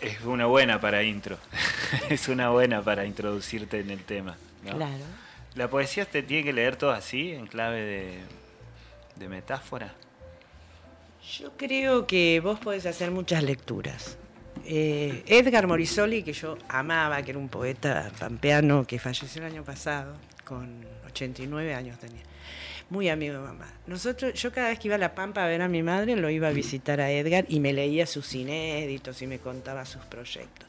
es 0.01 0.21
una 0.25 0.45
buena 0.45 0.79
para 0.79 1.03
intro. 1.03 1.37
es 2.09 2.27
una 2.27 2.49
buena 2.49 2.81
para 2.81 3.05
introducirte 3.05 3.79
en 3.79 3.89
el 3.91 4.03
tema. 4.03 4.37
Claro. 4.63 5.05
¿La 5.55 5.69
poesía 5.69 6.05
te 6.05 6.23
tiene 6.23 6.43
que 6.43 6.53
leer 6.53 6.75
todo 6.75 6.91
así, 6.91 7.31
en 7.31 7.47
clave 7.47 8.19
de, 9.15 9.27
metáfora? 9.27 9.93
Yo 11.37 11.51
creo 11.57 12.07
que 12.07 12.39
vos 12.43 12.59
podés 12.59 12.85
hacer 12.85 13.11
muchas 13.11 13.43
lecturas. 13.43 14.17
Eh, 14.65 15.23
Edgar 15.27 15.67
Morisoli, 15.67 16.23
que 16.23 16.33
yo 16.33 16.57
amaba, 16.67 17.21
que 17.21 17.31
era 17.31 17.39
un 17.39 17.49
poeta 17.49 18.11
pampeano 18.19 18.85
que 18.85 18.97
falleció 18.97 19.41
el 19.45 19.51
año 19.51 19.63
pasado, 19.63 20.15
con 20.43 20.83
89 21.05 21.75
años 21.75 21.99
tenía 21.99 22.23
muy 22.91 23.07
amigo 23.07 23.35
de 23.35 23.39
mamá. 23.39 23.67
Nosotros, 23.87 24.33
yo 24.33 24.51
cada 24.51 24.67
vez 24.67 24.77
que 24.77 24.89
iba 24.89 24.95
a 24.95 24.99
La 24.99 25.15
Pampa 25.15 25.43
a 25.43 25.47
ver 25.47 25.61
a 25.61 25.69
mi 25.69 25.81
madre, 25.81 26.17
lo 26.17 26.29
iba 26.29 26.49
a 26.49 26.51
visitar 26.51 26.99
a 26.99 27.09
Edgar 27.09 27.45
y 27.47 27.61
me 27.61 27.71
leía 27.71 28.05
sus 28.05 28.35
inéditos 28.35 29.21
y 29.21 29.27
me 29.27 29.39
contaba 29.39 29.85
sus 29.85 30.03
proyectos. 30.03 30.67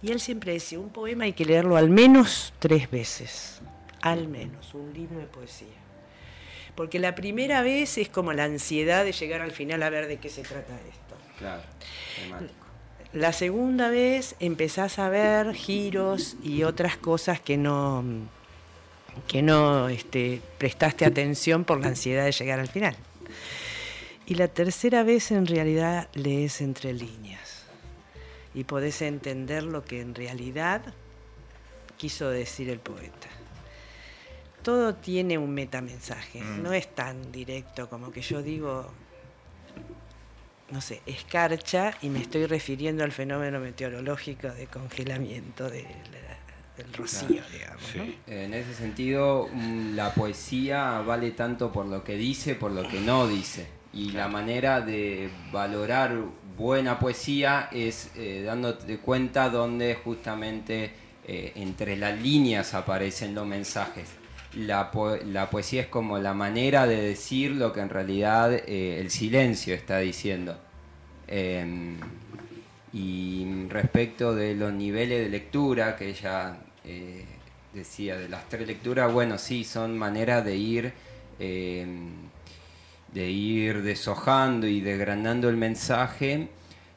Y 0.00 0.12
él 0.12 0.20
siempre 0.20 0.52
decía, 0.52 0.78
un 0.78 0.90
poema 0.90 1.24
hay 1.24 1.32
que 1.32 1.44
leerlo 1.44 1.76
al 1.76 1.90
menos 1.90 2.54
tres 2.60 2.88
veces, 2.88 3.60
al 4.00 4.28
menos, 4.28 4.72
un 4.74 4.92
libro 4.94 5.18
de 5.18 5.26
poesía. 5.26 5.66
Porque 6.76 7.00
la 7.00 7.16
primera 7.16 7.62
vez 7.62 7.98
es 7.98 8.08
como 8.08 8.32
la 8.32 8.44
ansiedad 8.44 9.04
de 9.04 9.10
llegar 9.10 9.40
al 9.40 9.50
final 9.50 9.82
a 9.82 9.90
ver 9.90 10.06
de 10.06 10.18
qué 10.18 10.28
se 10.28 10.42
trata 10.42 10.72
esto. 10.88 11.16
Claro, 11.36 11.62
La 13.12 13.32
segunda 13.32 13.90
vez 13.90 14.36
empezás 14.38 15.00
a 15.00 15.08
ver 15.08 15.52
giros 15.54 16.36
y 16.44 16.62
otras 16.62 16.96
cosas 16.96 17.40
que 17.40 17.56
no 17.56 18.04
que 19.26 19.42
no 19.42 19.88
este, 19.88 20.40
prestaste 20.58 21.04
atención 21.04 21.64
por 21.64 21.80
la 21.80 21.88
ansiedad 21.88 22.24
de 22.24 22.32
llegar 22.32 22.60
al 22.60 22.68
final. 22.68 22.96
Y 24.26 24.34
la 24.34 24.48
tercera 24.48 25.02
vez 25.02 25.30
en 25.32 25.46
realidad 25.46 26.08
lees 26.14 26.60
entre 26.60 26.92
líneas 26.92 27.64
y 28.54 28.64
podés 28.64 29.02
entender 29.02 29.62
lo 29.62 29.84
que 29.84 30.00
en 30.00 30.14
realidad 30.14 30.82
quiso 31.96 32.30
decir 32.30 32.70
el 32.70 32.80
poeta. 32.80 33.28
Todo 34.62 34.94
tiene 34.94 35.38
un 35.38 35.52
metamensaje, 35.52 36.40
mm. 36.42 36.62
no 36.62 36.72
es 36.72 36.94
tan 36.94 37.32
directo 37.32 37.88
como 37.88 38.12
que 38.12 38.20
yo 38.20 38.42
digo, 38.42 38.90
no 40.70 40.80
sé, 40.80 41.02
escarcha 41.06 41.94
y 42.02 42.08
me 42.08 42.20
estoy 42.20 42.46
refiriendo 42.46 43.04
al 43.04 43.12
fenómeno 43.12 43.58
meteorológico 43.60 44.48
de 44.48 44.66
congelamiento 44.66 45.68
de 45.68 45.82
la 45.82 46.39
el 46.80 46.92
rocío, 46.92 47.42
digamos. 47.52 48.16
En 48.26 48.54
ese 48.54 48.74
sentido, 48.74 49.48
mm, 49.52 49.94
la 49.94 50.14
poesía 50.14 51.00
vale 51.00 51.30
tanto 51.32 51.72
por 51.72 51.86
lo 51.86 52.04
que 52.04 52.16
dice, 52.16 52.54
por 52.54 52.72
lo 52.72 52.88
que 52.88 53.00
no 53.00 53.26
dice. 53.26 53.66
Y 53.92 54.12
la 54.12 54.28
manera 54.28 54.80
de 54.80 55.30
valorar 55.52 56.14
buena 56.56 56.98
poesía 56.98 57.68
es 57.72 58.10
eh, 58.16 58.42
dándote 58.44 58.98
cuenta 58.98 59.48
donde 59.48 59.94
justamente 59.94 60.92
eh, 61.26 61.52
entre 61.56 61.96
las 61.96 62.20
líneas 62.20 62.74
aparecen 62.74 63.34
los 63.34 63.46
mensajes. 63.46 64.08
La, 64.54 64.90
poesía 64.90 65.82
es 65.82 65.86
como 65.86 66.18
la 66.18 66.34
manera 66.34 66.86
de 66.86 67.00
decir 67.00 67.52
lo 67.52 67.72
que 67.72 67.80
en 67.80 67.88
realidad 67.88 68.52
eh, 68.52 69.00
el 69.00 69.10
silencio 69.10 69.74
está 69.74 69.98
diciendo. 69.98 70.58
Em, 71.28 71.98
y 72.92 73.46
respecto 73.68 74.34
de 74.34 74.56
los 74.56 74.72
niveles 74.72 75.22
de 75.22 75.28
lectura 75.28 75.96
que 75.96 76.08
ella 76.08 76.56
eh, 76.84 77.24
decía, 77.72 78.16
de 78.16 78.28
las 78.28 78.48
tres 78.48 78.66
lecturas, 78.66 79.12
bueno, 79.12 79.38
sí, 79.38 79.64
son 79.64 79.98
maneras 79.98 80.44
de 80.44 80.56
ir, 80.56 80.92
em, 81.38 82.10
de 83.12 83.30
ir 83.30 83.82
deshojando 83.82 84.66
y 84.66 84.80
desgranando 84.80 85.48
el 85.48 85.56
mensaje. 85.56 86.48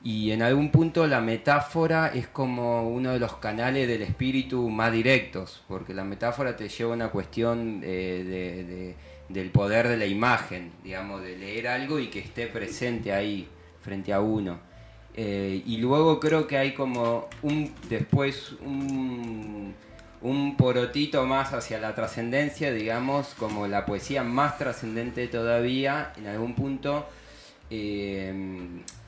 Y 0.04 0.32
en 0.32 0.41
algún 0.41 0.69
punto 0.69 1.08
la 1.08 1.22
metáfora 1.22 2.08
es 2.08 2.28
como 2.28 2.89
uno 2.89 3.13
de 3.13 3.19
los 3.19 3.38
canales 3.38 3.88
del 3.88 4.02
espíritu 4.02 4.69
más 4.69 4.91
directos, 4.91 5.63
porque 5.67 5.93
la 5.93 6.04
metáfora 6.04 6.56
te 6.58 6.67
lleva 6.67 6.91
a 6.91 6.96
una 6.96 7.10
cuestión 7.10 7.82
eh, 7.84 8.96
del 9.30 9.50
poder 9.52 9.88
de 9.88 9.98
la 9.98 10.06
imagen, 10.06 10.72
digamos, 10.84 11.22
de 11.22 11.38
leer 11.38 11.69
algo 11.69 12.00
y 12.00 12.08
que 12.08 12.19
esté 12.19 12.48
presente 12.48 13.13
ahí, 13.13 13.48
frente 13.82 14.12
a 14.12 14.19
uno. 14.19 14.74
Eh, 15.15 15.62
y 15.67 15.78
luego 15.78 16.19
creo 16.19 16.48
que 16.48 16.58
hay 16.58 16.74
como 16.74 17.30
un 17.43 17.72
después 17.88 18.54
un, 18.65 19.53
un 20.23 20.55
porotito 20.55 21.25
más 21.25 21.53
hacia 21.53 21.79
la 21.79 21.93
trascendencia, 21.93 22.71
digamos, 22.71 23.36
como 23.38 23.67
la 23.67 23.86
poesía 23.86 24.23
más 24.23 24.57
trascendente 24.57 25.27
todavía, 25.27 26.13
en 26.17 26.27
algún 26.27 26.55
punto. 26.55 27.05
Eh, 27.69 28.33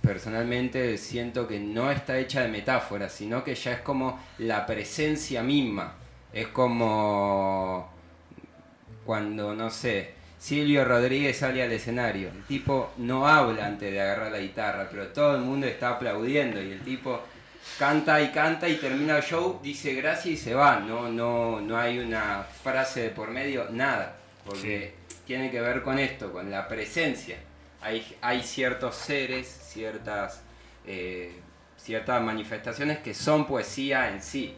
personalmente 0.01 0.97
siento 0.97 1.47
que 1.47 1.59
no 1.59 1.89
está 1.89 2.17
hecha 2.19 2.41
de 2.41 2.49
metáforas, 2.49 3.13
sino 3.13 3.43
que 3.43 3.55
ya 3.55 3.73
es 3.73 3.79
como 3.79 4.19
la 4.39 4.65
presencia 4.65 5.41
misma. 5.41 5.95
Es 6.33 6.47
como 6.47 7.89
cuando, 9.05 9.55
no 9.55 9.69
sé, 9.69 10.15
Silvio 10.37 10.83
Rodríguez 10.83 11.37
sale 11.37 11.63
al 11.63 11.71
escenario. 11.71 12.27
El 12.29 12.43
tipo 12.43 12.91
no 12.97 13.25
habla 13.25 13.67
antes 13.67 13.91
de 13.91 14.01
agarrar 14.01 14.33
la 14.33 14.39
guitarra, 14.39 14.87
pero 14.91 15.07
todo 15.07 15.35
el 15.35 15.41
mundo 15.43 15.65
está 15.65 15.91
aplaudiendo 15.91 16.61
y 16.61 16.71
el 16.71 16.81
tipo 16.81 17.21
canta 17.77 18.21
y 18.21 18.31
canta 18.31 18.69
y 18.69 18.77
termina 18.77 19.17
el 19.17 19.23
show, 19.23 19.59
dice 19.61 19.93
gracias 19.93 20.25
y 20.25 20.37
se 20.37 20.53
va. 20.53 20.79
No, 20.79 21.09
no, 21.09 21.61
no 21.61 21.77
hay 21.77 21.99
una 21.99 22.43
frase 22.43 23.01
de 23.01 23.09
por 23.09 23.29
medio, 23.29 23.67
nada. 23.71 24.15
Porque 24.45 24.93
tiene 25.25 25.51
que 25.51 25.59
ver 25.59 25.81
con 25.81 25.99
esto, 25.99 26.31
con 26.31 26.51
la 26.51 26.67
presencia. 26.67 27.37
Hay, 27.81 28.15
hay 28.21 28.41
ciertos 28.43 28.95
seres, 28.95 29.47
ciertas, 29.47 30.41
eh, 30.85 31.39
ciertas 31.77 32.21
manifestaciones 32.21 32.99
que 32.99 33.13
son 33.13 33.45
poesía 33.45 34.09
en 34.09 34.21
sí. 34.21 34.55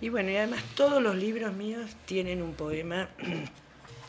Y 0.00 0.10
bueno, 0.10 0.30
y 0.30 0.36
además 0.36 0.62
todos 0.76 1.02
los 1.02 1.16
libros 1.16 1.52
míos 1.54 1.90
tienen 2.06 2.40
un 2.42 2.54
poema 2.54 3.08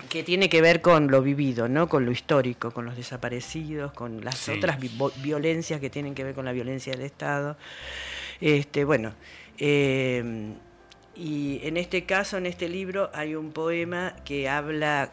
que 0.07 0.23
tiene 0.23 0.49
que 0.49 0.61
ver 0.61 0.81
con 0.81 1.11
lo 1.11 1.21
vivido, 1.21 1.67
¿no? 1.67 1.89
Con 1.89 2.05
lo 2.05 2.11
histórico, 2.11 2.71
con 2.71 2.85
los 2.85 2.95
desaparecidos, 2.95 3.91
con 3.91 4.23
las 4.23 4.47
otras 4.49 4.79
violencias 5.21 5.81
que 5.81 5.89
tienen 5.89 6.15
que 6.15 6.23
ver 6.23 6.33
con 6.33 6.45
la 6.45 6.51
violencia 6.51 6.93
del 6.93 7.01
Estado. 7.01 7.57
Este, 8.39 8.85
bueno, 8.85 9.13
eh, 9.57 10.53
y 11.15 11.59
en 11.63 11.75
este 11.75 12.05
caso, 12.05 12.37
en 12.37 12.45
este 12.45 12.69
libro, 12.69 13.09
hay 13.13 13.35
un 13.35 13.51
poema 13.51 14.15
que 14.23 14.47
habla, 14.47 15.11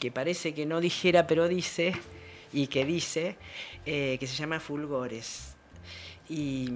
que 0.00 0.10
parece 0.10 0.54
que 0.54 0.64
no 0.64 0.80
dijera, 0.80 1.26
pero 1.26 1.48
dice, 1.48 1.92
y 2.52 2.68
que 2.68 2.86
dice, 2.86 3.36
eh, 3.84 4.16
que 4.18 4.26
se 4.26 4.36
llama 4.36 4.58
Fulgores. 4.58 5.54
Y 6.30 6.70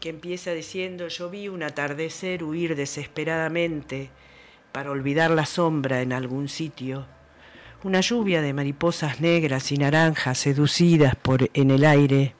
que 0.00 0.08
empieza 0.08 0.52
diciendo, 0.52 1.06
yo 1.06 1.30
vi 1.30 1.46
un 1.46 1.62
atardecer 1.62 2.42
huir 2.42 2.74
desesperadamente 2.74 4.10
para 4.72 4.90
olvidar 4.90 5.30
la 5.30 5.46
sombra 5.46 6.00
en 6.00 6.12
algún 6.12 6.48
sitio, 6.48 7.06
una 7.84 8.00
lluvia 8.00 8.40
de 8.40 8.54
mariposas 8.54 9.20
negras 9.20 9.70
y 9.70 9.76
naranjas 9.76 10.38
seducidas 10.38 11.14
por 11.14 11.50
en 11.52 11.70
el 11.70 11.84
aire, 11.84 12.34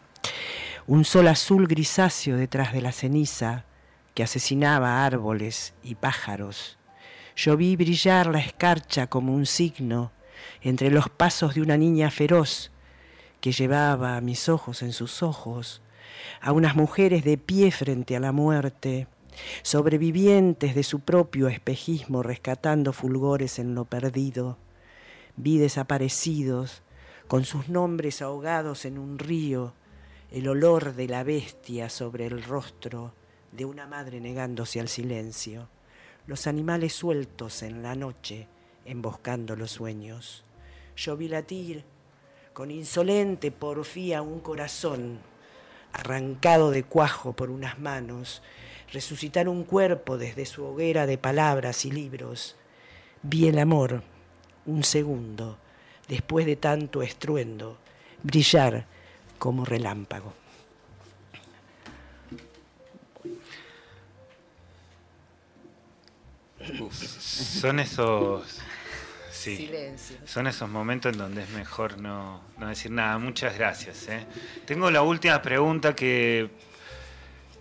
un 0.87 1.05
sol 1.05 1.29
azul 1.29 1.67
grisáceo 1.67 2.37
detrás 2.37 2.73
de 2.73 2.81
la 2.81 2.93
ceniza 2.93 3.65
que 4.15 4.23
asesinaba 4.23 5.05
árboles 5.05 5.75
y 5.83 5.95
pájaros. 5.95 6.79
Yo 7.37 7.57
vi 7.57 7.77
brillar 7.77 8.27
la 8.27 8.41
escarcha 8.41 9.07
como 9.07 9.35
un 9.35 9.47
signo 9.47 10.13
entre 10.61 10.91
los 10.91 11.09
pasos 11.09 11.55
de 11.55 11.63
una 11.63 11.77
niña 11.77 12.11
feroz 12.11 12.71
que 13.41 13.53
llevaba 13.53 14.21
mis 14.21 14.49
ojos 14.49 14.83
en 14.83 14.93
sus 14.93 15.23
ojos, 15.23 15.83
a 16.41 16.53
unas 16.53 16.77
mujeres 16.77 17.25
de 17.25 17.39
pie 17.39 17.71
frente 17.73 18.17
a 18.17 18.21
la 18.21 18.33
muerte, 18.33 19.09
sobrevivientes 19.63 20.75
de 20.75 20.83
su 20.83 21.01
propio 21.01 21.49
espejismo 21.49 22.23
rescatando 22.23 22.93
fulgores 22.93 23.59
en 23.59 23.75
lo 23.75 23.85
perdido. 23.85 24.59
Vi 25.37 25.59
desaparecidos, 25.59 26.83
con 27.29 27.45
sus 27.45 27.69
nombres 27.69 28.21
ahogados 28.21 28.85
en 28.85 28.99
un 28.99 29.19
río, 29.19 29.73
el 30.31 30.49
olor 30.49 30.95
de 30.95 31.09
la 31.09 31.25
bestia 31.25 31.89
sobre 31.89 32.27
el 32.27 32.43
rostro 32.43 33.15
de 33.53 33.65
una 33.65 33.87
madre 33.87 34.21
negándose 34.21 34.81
al 34.81 34.89
silencio, 34.89 35.69
los 36.27 36.47
animales 36.47 36.95
sueltos 36.95 37.63
en 37.63 37.83
la 37.83 37.95
noche, 37.95 38.49
emboscando 38.85 39.57
los 39.57 39.71
sueños. 39.71 40.45
Yo 40.97 41.17
vi 41.17 41.29
latir 41.29 41.85
con 42.53 42.71
insolente 42.71 43.51
porfía 43.51 44.23
un 44.23 44.41
corazón 44.41 45.21
arrancado 45.93 46.71
de 46.71 46.85
cuajo 46.85 47.33
por 47.33 47.51
unas 47.51 47.79
manos 47.79 48.43
resucitar 48.93 49.49
un 49.49 49.65
cuerpo 49.65 50.19
desde 50.19 50.47
su 50.47 50.65
hoguera 50.65 51.07
de 51.07 51.19
palabras 51.19 51.85
y 51.85 51.91
libros. 51.91 52.57
Vi 53.23 53.49
el 53.49 53.59
amor, 53.59 54.03
un 54.67 54.85
segundo, 54.85 55.59
después 56.09 56.47
de 56.47 56.57
tanto 56.57 57.03
estruendo, 57.03 57.79
brillar 58.23 58.87
como 59.39 59.65
relámpago. 59.65 60.35
Son 66.93 67.81
esos 67.81 68.61
sí, 69.33 69.69
son 70.25 70.47
esos 70.47 70.69
momentos 70.69 71.13
en 71.13 71.19
donde 71.19 71.43
es 71.43 71.51
mejor 71.51 71.99
no, 71.99 72.41
no 72.59 72.69
decir 72.69 72.93
nada. 72.93 73.19
Muchas 73.19 73.57
gracias. 73.57 74.09
¿eh? 74.09 74.27
Tengo 74.65 74.91
la 74.91 75.03
última 75.03 75.43
pregunta 75.43 75.97
que 75.97 76.51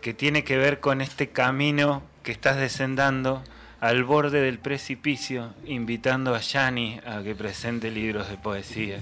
que 0.01 0.13
tiene 0.13 0.43
que 0.43 0.57
ver 0.57 0.79
con 0.79 1.01
este 1.01 1.29
camino 1.29 2.03
que 2.23 2.31
estás 2.31 2.57
descendando 2.57 3.43
al 3.79 4.03
borde 4.03 4.41
del 4.41 4.59
precipicio, 4.59 5.53
invitando 5.65 6.35
a 6.35 6.39
Yani 6.39 6.99
a 7.05 7.23
que 7.23 7.33
presente 7.33 7.89
libros 7.89 8.29
de 8.29 8.37
poesía. 8.37 8.99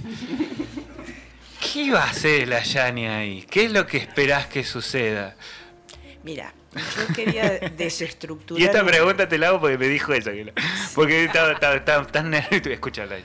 ¿Qué 1.59 1.83
iba 1.83 2.01
a 2.01 2.09
hacer 2.09 2.47
la 2.47 2.63
Yani 2.63 3.07
ahí? 3.07 3.45
¿Qué 3.49 3.65
es 3.65 3.71
lo 3.71 3.85
que 3.85 3.97
esperás 3.97 4.47
que 4.47 4.63
suceda? 4.63 5.35
Mira, 6.23 6.53
yo 6.73 7.13
quería 7.13 7.59
desestructurar. 7.77 8.61
y 8.61 8.65
esta 8.65 8.85
pregunta 8.85 9.27
te 9.27 9.37
la 9.37 9.49
hago 9.49 9.59
porque 9.59 9.77
me 9.77 9.87
dijo 9.87 10.13
eso. 10.13 10.31
Porque 10.95 11.25
estaba, 11.25 11.59
tan 12.07 12.29
nervioso. 12.29 12.69
Escúchala. 12.69 13.17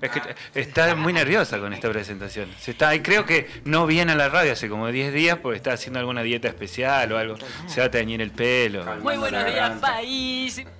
Es 0.00 0.10
que 0.10 0.20
está 0.54 0.94
muy 0.94 1.12
nerviosa 1.12 1.58
con 1.58 1.72
esta 1.72 1.90
presentación. 1.90 2.48
Se 2.58 2.70
está, 2.72 2.94
y 2.94 3.00
creo 3.00 3.26
que 3.26 3.48
no 3.64 3.86
viene 3.86 4.12
a 4.12 4.14
la 4.14 4.28
radio 4.28 4.52
hace 4.52 4.68
como 4.68 4.88
10 4.88 5.12
días 5.12 5.38
porque 5.38 5.56
está 5.56 5.72
haciendo 5.72 5.98
alguna 5.98 6.22
dieta 6.22 6.48
especial 6.48 7.12
o 7.12 7.18
algo. 7.18 7.36
Se 7.66 7.80
va 7.80 7.86
a 7.86 7.90
teñir 7.90 8.20
el 8.20 8.30
pelo. 8.30 8.84
Muy 9.02 9.16
buenos 9.16 9.44
días, 9.44 9.78
país. 9.78 10.62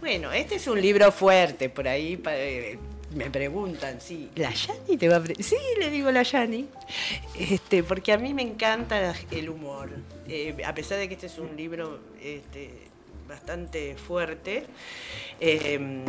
Bueno, 0.00 0.32
este 0.32 0.54
es 0.54 0.66
un 0.66 0.80
libro 0.80 1.10
fuerte, 1.12 1.68
por 1.68 1.86
ahí 1.86 2.20
eh, 2.30 2.78
me 3.14 3.30
preguntan, 3.30 4.00
sí, 4.00 4.30
¿la 4.36 4.50
Yani 4.50 4.96
te 4.96 5.08
va 5.08 5.16
a 5.16 5.22
Sí, 5.40 5.56
le 5.78 5.90
digo 5.90 6.10
la 6.10 6.22
Yani, 6.22 6.66
este, 7.38 7.82
porque 7.82 8.12
a 8.12 8.18
mí 8.18 8.32
me 8.32 8.42
encanta 8.42 9.14
el 9.30 9.48
humor. 9.48 9.90
Eh, 10.28 10.56
a 10.64 10.74
pesar 10.74 10.98
de 10.98 11.08
que 11.08 11.14
este 11.14 11.26
es 11.26 11.38
un 11.38 11.56
libro 11.56 12.00
este, 12.22 12.70
bastante 13.28 13.96
fuerte, 13.96 14.66
eh, 15.40 16.04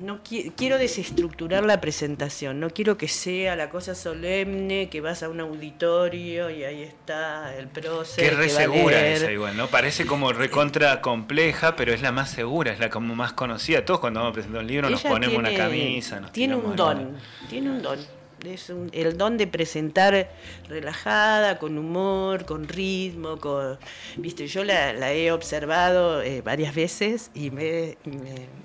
no 0.00 0.20
quiero 0.22 0.78
desestructurar 0.78 1.64
la 1.64 1.80
presentación, 1.80 2.60
no 2.60 2.70
quiero 2.70 2.96
que 2.96 3.08
sea 3.08 3.56
la 3.56 3.68
cosa 3.68 3.94
solemne, 3.94 4.88
que 4.88 5.00
vas 5.00 5.22
a 5.22 5.28
un 5.28 5.40
auditorio 5.40 6.50
y 6.50 6.64
ahí 6.64 6.82
está 6.82 7.56
el 7.56 7.68
prócer. 7.68 8.24
Qué 8.24 8.36
re 8.36 8.48
segura 8.48 9.06
esa 9.06 9.30
igual, 9.30 9.56
¿no? 9.56 9.68
Parece 9.68 10.06
como 10.06 10.32
recontra 10.32 11.00
compleja, 11.00 11.76
pero 11.76 11.92
es 11.92 12.02
la 12.02 12.12
más 12.12 12.30
segura, 12.30 12.72
es 12.72 12.78
la 12.78 12.90
como 12.90 13.14
más 13.14 13.32
conocida. 13.32 13.84
Todos 13.84 14.00
cuando 14.00 14.20
vamos 14.20 14.32
a 14.32 14.34
presentar 14.34 14.60
un 14.60 14.66
libro 14.66 14.90
nos 14.90 15.02
ponemos 15.02 15.36
una 15.36 15.54
camisa. 15.54 16.20
tiene 16.32 16.56
un 16.56 16.76
don, 16.76 17.16
tiene 17.48 17.70
un 17.70 17.82
don. 17.82 17.98
Es 18.46 18.70
el 18.70 19.18
don 19.18 19.36
de 19.36 19.46
presentar 19.46 20.30
relajada, 20.68 21.58
con 21.58 21.78
humor, 21.78 22.44
con 22.44 22.68
ritmo, 22.68 23.38
con, 23.38 23.78
viste, 24.16 24.46
yo 24.46 24.64
la, 24.64 25.12
he 25.12 25.32
observado 25.32 26.22
eh, 26.22 26.42
varias 26.42 26.74
veces 26.74 27.30
y 27.34 27.50
me, 27.50 27.96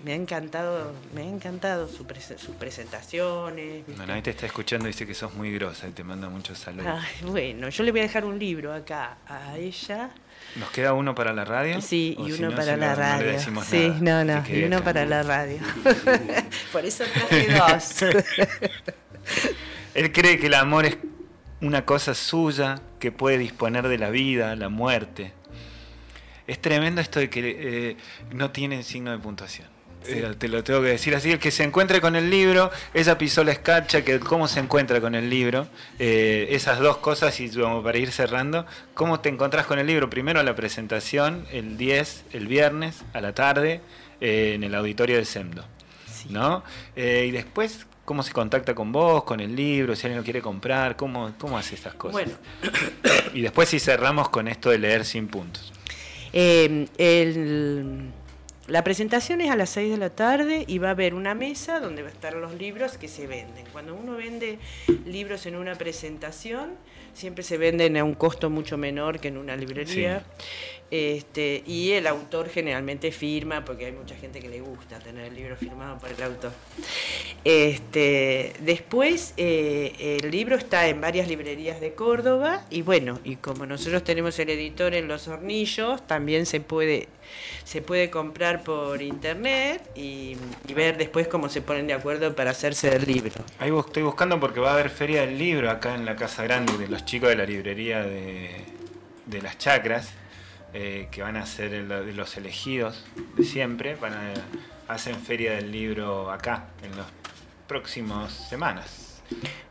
ha 0.07 0.11
encantado, 0.11 0.93
me 1.13 1.21
ha 1.21 1.25
encantado 1.25 1.87
sus 1.87 2.05
presentaciones. 2.55 3.83
Bueno, 3.95 4.13
ahí 4.13 4.21
te 4.21 4.31
está 4.31 4.45
escuchando 4.45 4.87
y 4.87 4.91
dice 4.91 5.05
que 5.05 5.13
sos 5.13 5.33
muy 5.33 5.53
grosa 5.53 5.87
y 5.87 5.91
te 5.91 6.03
manda 6.03 6.29
muchos 6.29 6.57
saludos. 6.57 7.01
bueno, 7.23 7.69
yo 7.69 7.83
le 7.83 7.91
voy 7.91 8.01
a 8.01 8.03
dejar 8.03 8.25
un 8.25 8.37
libro 8.39 8.73
acá 8.73 9.17
a 9.27 9.57
ella. 9.57 10.11
¿Nos 10.55 10.69
queda 10.71 10.93
uno 10.93 11.15
para 11.15 11.33
la 11.33 11.45
radio? 11.45 11.81
Sí, 11.81 12.15
y 12.19 12.31
uno 12.33 12.53
para 12.53 12.75
la 12.75 12.95
radio. 12.95 13.39
sí, 13.63 13.93
no, 14.01 14.25
no, 14.25 14.43
y 14.49 14.63
uno 14.63 14.83
para 14.83 15.05
la 15.05 15.23
radio. 15.23 15.59
Por 16.71 16.85
eso 16.85 17.03
traje 17.05 17.47
dos. 17.53 17.95
Él 19.93 20.11
cree 20.11 20.39
que 20.39 20.47
el 20.47 20.53
amor 20.53 20.85
es 20.85 20.97
una 21.61 21.85
cosa 21.85 22.13
suya 22.13 22.81
que 22.99 23.11
puede 23.11 23.37
disponer 23.37 23.87
de 23.87 23.97
la 23.97 24.09
vida, 24.09 24.55
la 24.55 24.69
muerte. 24.69 25.33
Es 26.47 26.61
tremendo 26.61 27.01
esto 27.01 27.19
de 27.19 27.29
que 27.29 27.89
eh, 27.89 27.97
no 28.33 28.51
tiene 28.51 28.83
signo 28.83 29.11
de 29.11 29.19
puntuación. 29.19 29.67
Eh, 30.07 30.33
te 30.37 30.47
lo 30.47 30.63
tengo 30.63 30.81
que 30.81 30.87
decir 30.87 31.13
así, 31.15 31.31
el 31.31 31.39
que 31.39 31.51
se 31.51 31.63
encuentre 31.63 32.01
con 32.01 32.15
el 32.15 32.29
libro, 32.29 32.71
esa 32.93 33.17
pistola 33.17 33.51
escarcha, 33.51 34.03
que 34.03 34.19
cómo 34.19 34.47
se 34.47 34.59
encuentra 34.59 34.99
con 34.99 35.13
el 35.13 35.29
libro, 35.29 35.67
eh, 35.99 36.47
esas 36.51 36.79
dos 36.79 36.97
cosas 36.97 37.39
y 37.39 37.49
como 37.49 37.83
para 37.83 37.99
ir 37.99 38.11
cerrando, 38.11 38.65
¿cómo 38.95 39.19
te 39.19 39.29
encontrás 39.29 39.67
con 39.67 39.77
el 39.77 39.85
libro? 39.85 40.09
Primero 40.09 40.41
la 40.41 40.55
presentación, 40.55 41.45
el 41.51 41.77
10, 41.77 42.25
el 42.33 42.47
viernes, 42.47 43.03
a 43.13 43.21
la 43.21 43.33
tarde, 43.33 43.81
eh, 44.21 44.53
en 44.55 44.63
el 44.63 44.73
auditorio 44.73 45.17
de 45.17 45.25
Semdo, 45.25 45.65
¿no? 46.29 46.63
y 46.95 47.31
después, 47.31 47.85
¿cómo 48.11 48.23
se 48.23 48.33
contacta 48.33 48.75
con 48.75 48.91
vos, 48.91 49.23
con 49.23 49.39
el 49.39 49.55
libro, 49.55 49.95
si 49.95 50.05
alguien 50.05 50.17
lo 50.17 50.23
quiere 50.25 50.41
comprar, 50.41 50.97
cómo, 50.97 51.31
cómo 51.37 51.57
hace 51.57 51.75
estas 51.75 51.93
cosas? 51.93 52.11
Bueno. 52.11 52.33
Y 53.33 53.39
después 53.39 53.69
si 53.69 53.79
cerramos 53.79 54.27
con 54.27 54.49
esto 54.49 54.69
de 54.69 54.77
leer 54.77 55.05
sin 55.05 55.29
puntos. 55.29 55.71
el 56.33 58.11
la 58.67 58.83
presentación 58.83 59.41
es 59.41 59.49
a 59.49 59.55
las 59.55 59.69
6 59.71 59.91
de 59.91 59.97
la 59.97 60.09
tarde 60.09 60.63
y 60.67 60.77
va 60.77 60.89
a 60.89 60.91
haber 60.91 61.13
una 61.13 61.33
mesa 61.33 61.79
donde 61.79 62.03
va 62.03 62.09
a 62.09 62.11
estar 62.11 62.33
los 62.35 62.53
libros 62.53 62.97
que 62.97 63.07
se 63.07 63.27
venden. 63.27 63.65
Cuando 63.71 63.95
uno 63.95 64.15
vende 64.15 64.59
libros 65.05 65.45
en 65.45 65.55
una 65.55 65.75
presentación, 65.75 66.71
siempre 67.13 67.43
se 67.43 67.57
venden 67.57 67.97
a 67.97 68.03
un 68.03 68.13
costo 68.13 68.49
mucho 68.49 68.77
menor 68.77 69.19
que 69.19 69.29
en 69.29 69.37
una 69.37 69.55
librería. 69.55 70.23
Este, 70.91 71.63
y 71.65 71.93
el 71.93 72.05
autor 72.05 72.49
generalmente 72.49 73.13
firma, 73.13 73.63
porque 73.63 73.85
hay 73.85 73.93
mucha 73.93 74.13
gente 74.17 74.41
que 74.41 74.49
le 74.49 74.59
gusta 74.59 74.99
tener 74.99 75.27
el 75.27 75.35
libro 75.35 75.55
firmado 75.55 75.97
por 75.97 76.11
el 76.11 76.21
autor. 76.21 76.51
Este, 77.45 78.51
después, 78.59 79.33
eh, 79.37 80.19
el 80.21 80.29
libro 80.29 80.57
está 80.57 80.89
en 80.89 80.99
varias 80.99 81.29
librerías 81.29 81.79
de 81.79 81.93
Córdoba, 81.93 82.65
y 82.69 82.81
bueno, 82.81 83.21
y 83.23 83.37
como 83.37 83.65
nosotros 83.65 84.03
tenemos 84.03 84.37
el 84.39 84.49
editor 84.49 84.93
en 84.93 85.07
Los 85.07 85.29
Hornillos, 85.29 86.05
también 86.07 86.45
se 86.45 86.59
puede, 86.59 87.07
se 87.63 87.81
puede 87.81 88.09
comprar 88.09 88.61
por 88.61 89.01
internet 89.01 89.81
y, 89.95 90.35
ver 90.75 90.97
después 90.97 91.29
cómo 91.29 91.47
se 91.47 91.61
ponen 91.61 91.87
de 91.87 91.93
acuerdo 91.93 92.35
para 92.35 92.51
hacerse 92.51 92.89
del 92.89 93.05
libro. 93.05 93.45
Ahí 93.59 93.71
estoy 93.77 94.03
buscando 94.03 94.41
porque 94.41 94.59
va 94.59 94.71
a 94.71 94.73
haber 94.73 94.89
feria 94.89 95.21
del 95.21 95.37
libro 95.37 95.69
acá 95.69 95.95
en 95.95 96.03
la 96.03 96.17
Casa 96.17 96.43
Grande 96.43 96.77
de 96.77 96.89
los 96.89 97.05
chicos 97.05 97.29
de 97.29 97.35
la 97.37 97.45
librería 97.45 98.03
de, 98.03 98.49
de 99.25 99.41
las 99.41 99.57
chacras 99.57 100.13
eh, 100.73 101.07
que 101.11 101.21
van 101.21 101.35
a 101.35 101.45
ser 101.45 101.71
los 102.15 102.37
elegidos 102.37 103.05
de 103.37 103.43
siempre, 103.43 103.95
van 103.95 104.13
a 104.13 104.33
hacen 104.91 105.15
feria 105.15 105.53
del 105.53 105.71
libro 105.71 106.31
acá 106.31 106.65
en 106.83 106.95
las 106.97 107.07
próximas 107.67 108.31
semanas. 108.49 109.21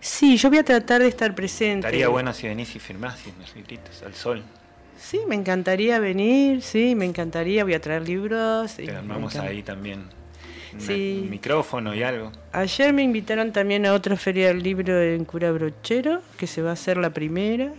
Sí, 0.01 0.37
yo 0.39 0.49
voy 0.49 0.59
a 0.59 0.65
tratar 0.65 1.03
de 1.03 1.09
estar 1.09 1.35
presente. 1.35 1.87
Estaría 1.87 2.09
bueno 2.09 2.33
si 2.33 2.49
venís 2.49 2.75
y 2.75 2.79
firmás 2.79 3.21
y 3.27 3.41
los 3.41 3.55
libritos 3.55 4.03
al 4.03 4.15
sol. 4.15 4.43
Sí, 4.99 5.21
me 5.27 5.35
encantaría 5.35 5.99
venir, 5.99 6.63
sí, 6.63 6.95
me 6.95 7.05
encantaría, 7.05 7.65
voy 7.65 7.75
a 7.75 7.81
traer 7.81 8.03
libros. 8.03 8.77
Te 8.77 8.91
armamos 8.91 9.37
ahí 9.37 9.63
también 9.63 10.05
un 10.73 11.31
micrófono 11.31 11.95
y 11.95 12.03
algo. 12.03 12.33
Ayer 12.53 12.93
me 12.93 13.03
invitaron 13.03 13.53
también 13.53 13.87
a 13.87 13.93
otra 13.93 14.17
feria 14.17 14.49
del 14.49 14.63
libro 14.63 15.01
en 15.01 15.25
Cura 15.25 15.53
Brochero, 15.53 16.23
que 16.39 16.47
se 16.47 16.63
va 16.63 16.71
a 16.71 16.73
hacer 16.75 16.97
la 16.97 17.11
primera 17.11 17.73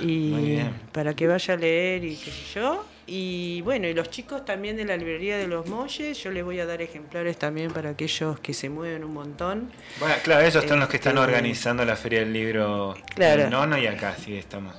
y 0.00 0.60
para 0.92 1.14
que 1.14 1.26
vaya 1.26 1.54
a 1.54 1.56
leer 1.56 2.04
y 2.04 2.16
qué 2.16 2.30
sé 2.30 2.54
yo. 2.54 2.84
Y 3.06 3.60
bueno, 3.62 3.86
y 3.86 3.92
los 3.92 4.10
chicos 4.10 4.44
también 4.44 4.76
de 4.76 4.84
la 4.86 4.96
librería 4.96 5.36
de 5.36 5.46
los 5.46 5.66
Molles, 5.66 6.22
yo 6.22 6.30
les 6.30 6.42
voy 6.42 6.58
a 6.60 6.66
dar 6.66 6.80
ejemplares 6.80 7.36
también 7.36 7.70
para 7.70 7.90
aquellos 7.90 8.40
que 8.40 8.54
se 8.54 8.70
mueven 8.70 9.04
un 9.04 9.12
montón. 9.12 9.70
Bueno, 10.00 10.14
claro, 10.22 10.46
ellos 10.46 10.64
son 10.66 10.80
los 10.80 10.88
que 10.88 10.96
están 10.96 11.18
este, 11.18 11.24
organizando 11.24 11.84
la 11.84 11.96
Feria 11.96 12.20
del 12.20 12.32
Libro 12.32 12.94
claro. 13.14 13.42
en 13.42 13.50
Nono 13.50 13.76
y 13.76 13.86
acá 13.86 14.16
sí 14.16 14.36
estamos. 14.36 14.74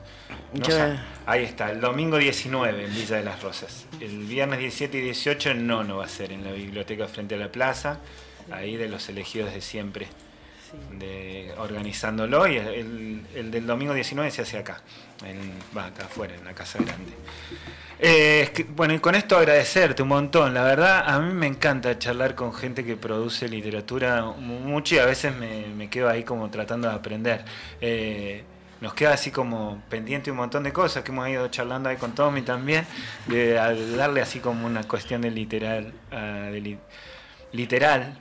ahí 1.28 1.44
está, 1.44 1.70
el 1.70 1.80
domingo 1.80 2.18
19 2.18 2.86
en 2.86 2.94
Villa 2.96 3.18
de 3.18 3.24
las 3.24 3.44
Rosas. 3.44 3.86
El 4.00 4.24
viernes 4.24 4.58
17 4.58 4.98
y 4.98 5.02
18 5.02 5.52
en 5.52 5.68
Nono 5.68 5.98
va 5.98 6.06
a 6.06 6.10
ser 6.10 6.32
en 6.32 6.44
la 6.44 6.52
biblioteca 6.52 7.08
frente 7.08 7.36
a 7.36 7.38
la 7.38 7.52
plaza, 7.52 8.00
ahí 8.52 8.76
de 8.76 8.90
los 8.90 9.08
elegidos 9.08 9.54
de 9.54 9.62
siempre 9.62 10.08
de 10.98 11.54
organizándolo 11.58 12.48
y 12.48 12.58
el, 12.58 13.52
del 13.52 13.66
domingo 13.66 13.94
19 13.94 14.30
se 14.32 14.42
hace 14.42 14.58
acá, 14.58 14.82
en, 15.26 15.54
va 15.76 15.86
acá 15.86 16.06
afuera, 16.06 16.36
en 16.36 16.46
la 16.46 16.54
Casa 16.54 16.80
Grande. 16.80 17.14
Eh, 17.98 18.66
bueno, 18.76 18.94
y 18.94 19.00
con 19.00 19.16
esto 19.16 19.38
agradecerte 19.38 20.04
un 20.04 20.10
montón. 20.10 20.54
La 20.54 20.64
verdad, 20.64 21.04
a 21.08 21.20
mí 21.20 21.34
me 21.34 21.48
encanta 21.48 21.98
charlar 21.98 22.36
con 22.36 22.54
gente 22.54 22.84
que 22.84 22.98
produce 22.98 23.48
literatura 23.48 24.24
mucho 24.24 24.96
y 24.96 24.98
a 25.00 25.06
veces 25.06 25.34
me, 25.36 25.90
quedo 25.90 26.10
ahí 26.10 26.24
como 26.24 26.50
tratando 26.50 26.90
de 26.90 26.96
aprender. 26.96 27.46
Eh, 27.80 28.44
nos 28.82 28.94
queda 28.94 29.14
así 29.14 29.32
como 29.32 29.82
pendiente 29.90 30.30
un 30.30 30.38
montón 30.38 30.64
de 30.64 30.74
cosas 30.74 31.04
que 31.04 31.12
hemos 31.12 31.28
ido 31.30 31.48
charlando 31.48 31.90
ahí 31.90 31.96
con 31.96 32.14
Tommy 32.14 32.42
también, 32.42 32.86
de, 33.28 33.54
darle 33.54 34.22
así 34.22 34.40
como 34.40 34.68
una 34.68 34.84
cuestión 34.84 35.22
de 35.22 35.32
literal, 35.32 35.94
ah, 36.12 36.50
de 36.52 36.78
literal 37.54 38.18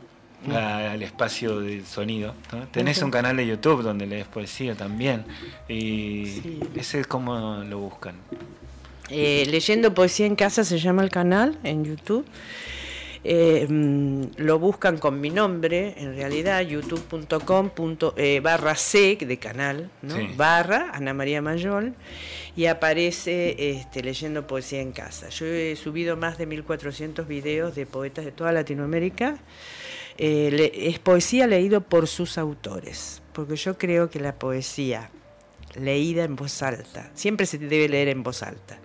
al 0.52 1.02
espacio 1.02 1.60
del 1.60 1.84
sonido. 1.86 2.34
Tenés 2.70 3.02
un 3.02 3.10
canal 3.10 3.36
de 3.36 3.46
YouTube 3.46 3.82
donde 3.82 4.06
lees 4.06 4.26
poesía 4.26 4.74
también 4.74 5.24
y 5.68 6.60
ese 6.74 7.00
es 7.00 7.06
como 7.06 7.64
lo 7.64 7.78
buscan. 7.78 8.16
Eh, 9.10 9.44
Leyendo 9.50 9.92
Poesía 9.92 10.26
en 10.26 10.34
Casa 10.34 10.64
se 10.64 10.78
llama 10.78 11.02
el 11.02 11.10
canal 11.10 11.58
en 11.62 11.84
YouTube. 11.84 12.24
Eh, 13.26 13.66
mm, 13.66 14.22
lo 14.36 14.58
buscan 14.58 14.98
con 14.98 15.18
mi 15.18 15.30
nombre, 15.30 15.94
en 15.96 16.14
realidad, 16.14 16.60
youtube.com 16.60 17.70
eh, 18.16 18.40
barra 18.40 18.74
C 18.74 19.16
de 19.16 19.38
canal, 19.38 19.90
¿no? 20.02 20.14
barra 20.36 20.90
Ana 20.92 21.14
María 21.14 21.40
Mayol, 21.40 21.94
y 22.54 22.66
aparece 22.66 23.70
este, 23.70 24.02
leyendo 24.02 24.46
poesía 24.46 24.82
en 24.82 24.92
casa. 24.92 25.30
Yo 25.30 25.46
he 25.46 25.74
subido 25.74 26.18
más 26.18 26.36
de 26.36 26.44
1400 26.44 27.26
videos 27.26 27.74
de 27.74 27.86
poetas 27.86 28.26
de 28.26 28.32
toda 28.32 28.52
Latinoamérica 28.52 29.38
eh, 30.18 30.72
es 30.74 30.98
poesía 30.98 31.46
leído 31.46 31.80
por 31.80 32.06
sus 32.06 32.38
autores, 32.38 33.22
porque 33.32 33.56
yo 33.56 33.76
creo 33.76 34.10
que 34.10 34.20
la 34.20 34.34
poesía 34.38 35.10
leída 35.74 36.24
en 36.24 36.36
voz 36.36 36.62
alta, 36.62 37.10
siempre 37.14 37.46
se 37.46 37.58
debe 37.58 37.88
leer 37.88 38.08
en 38.08 38.22
voz 38.22 38.42
alta, 38.42 38.78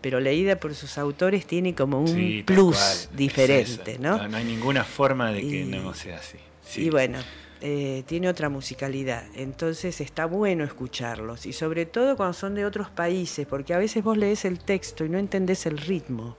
pero 0.00 0.20
leída 0.20 0.60
por 0.60 0.74
sus 0.74 0.98
autores 0.98 1.46
tiene 1.46 1.74
como 1.74 2.00
un 2.00 2.44
plus 2.44 3.08
diferente, 3.12 3.98
¿no? 3.98 4.28
¿no? 4.28 4.36
hay 4.36 4.44
ninguna 4.44 4.84
forma 4.84 5.32
de 5.32 5.40
que 5.40 5.64
no 5.64 5.92
sea 5.94 6.18
así. 6.18 6.38
Y 6.80 6.90
bueno, 6.90 7.18
eh, 7.60 8.04
tiene 8.06 8.28
otra 8.28 8.48
musicalidad, 8.48 9.24
entonces 9.34 10.00
está 10.00 10.26
bueno 10.26 10.62
escucharlos, 10.64 11.46
y 11.46 11.52
sobre 11.52 11.86
todo 11.86 12.16
cuando 12.16 12.34
son 12.34 12.54
de 12.54 12.64
otros 12.64 12.90
países, 12.90 13.46
porque 13.46 13.74
a 13.74 13.78
veces 13.78 14.04
vos 14.04 14.16
lees 14.16 14.44
el 14.44 14.60
texto 14.60 15.04
y 15.04 15.08
no 15.08 15.18
entendés 15.18 15.66
el 15.66 15.78
ritmo. 15.78 16.36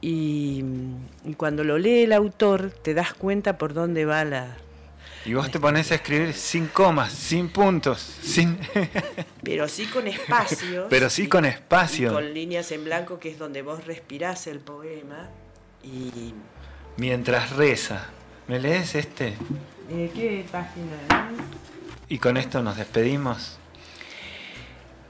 Y, 0.00 0.64
cuando 1.36 1.64
lo 1.64 1.78
lee 1.78 2.04
el 2.04 2.12
autor 2.12 2.70
te 2.70 2.94
das 2.94 3.14
cuenta 3.14 3.58
por 3.58 3.74
dónde 3.74 4.04
va 4.04 4.24
la... 4.24 4.56
Y 5.24 5.34
vos 5.34 5.50
te 5.50 5.58
pones 5.58 5.90
a 5.90 5.96
escribir 5.96 6.32
sin 6.32 6.68
comas, 6.68 7.12
sin 7.12 7.48
puntos, 7.48 7.98
sin... 8.22 8.58
Pero 9.42 9.68
sí 9.68 9.86
con 9.86 10.06
espacio. 10.06 10.86
Pero 10.88 11.10
sí 11.10 11.28
con 11.28 11.44
espacio. 11.44 12.12
Con 12.12 12.32
líneas 12.32 12.70
en 12.70 12.84
blanco, 12.84 13.18
que 13.18 13.30
es 13.30 13.38
donde 13.38 13.62
vos 13.62 13.84
respirás 13.84 14.46
el 14.46 14.60
poema. 14.60 15.28
Y... 15.82 16.32
Mientras 16.96 17.50
reza. 17.50 18.06
¿Me 18.46 18.58
lees 18.58 18.94
este? 18.94 19.34
¿Qué 19.88 20.44
página? 20.50 21.30
Y 22.08 22.18
con 22.18 22.36
esto 22.36 22.62
nos 22.62 22.76
despedimos. 22.76 23.58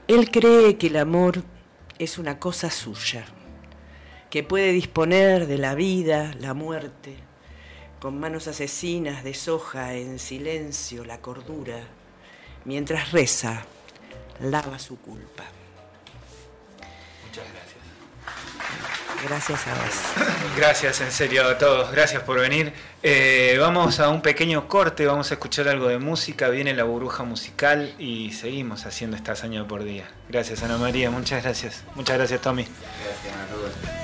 Él 0.07 0.29
cree 0.29 0.77
que 0.77 0.87
el 0.87 0.97
amor 0.97 1.43
es 1.99 2.17
una 2.17 2.39
cosa 2.39 2.69
suya 2.69 3.25
que 4.29 4.43
puede 4.43 4.71
disponer 4.71 5.47
de 5.47 5.57
la 5.57 5.75
vida, 5.75 6.33
la 6.39 6.53
muerte, 6.53 7.15
con 7.99 8.19
manos 8.19 8.47
asesinas 8.47 9.23
deshoja 9.23 9.95
en 9.95 10.19
silencio 10.19 11.03
la 11.03 11.19
cordura, 11.19 11.79
mientras 12.65 13.11
reza, 13.11 13.65
lava 14.39 14.79
su 14.79 14.99
culpa. 14.99 15.45
Muchas 17.27 17.45
gracias. 17.51 17.79
Gracias 19.27 19.67
a 19.67 19.73
vos. 19.73 20.55
Gracias 20.55 21.01
en 21.01 21.11
serio 21.11 21.45
a 21.45 21.57
todos, 21.57 21.91
gracias 21.91 22.23
por 22.23 22.39
venir. 22.39 22.71
Eh, 23.03 23.57
vamos 23.59 23.99
a 23.99 24.09
un 24.09 24.21
pequeño 24.21 24.67
corte, 24.67 25.05
vamos 25.05 25.31
a 25.31 25.33
escuchar 25.33 25.67
algo 25.67 25.87
de 25.87 25.97
música, 25.97 26.47
viene 26.49 26.73
la 26.73 26.83
burbuja 26.83 27.23
musical 27.23 27.93
y 27.97 28.31
seguimos 28.31 28.85
haciendo 28.85 29.17
esta 29.17 29.33
hazaña 29.33 29.67
por 29.67 29.83
día. 29.83 30.09
Gracias 30.29 30.63
Ana 30.63 30.77
María, 30.77 31.09
muchas 31.11 31.43
gracias. 31.43 31.83
Muchas 31.95 32.17
gracias 32.17 32.39
Tommy. 32.41 32.63
Gracias, 32.63 33.51
Rubén. 33.51 33.98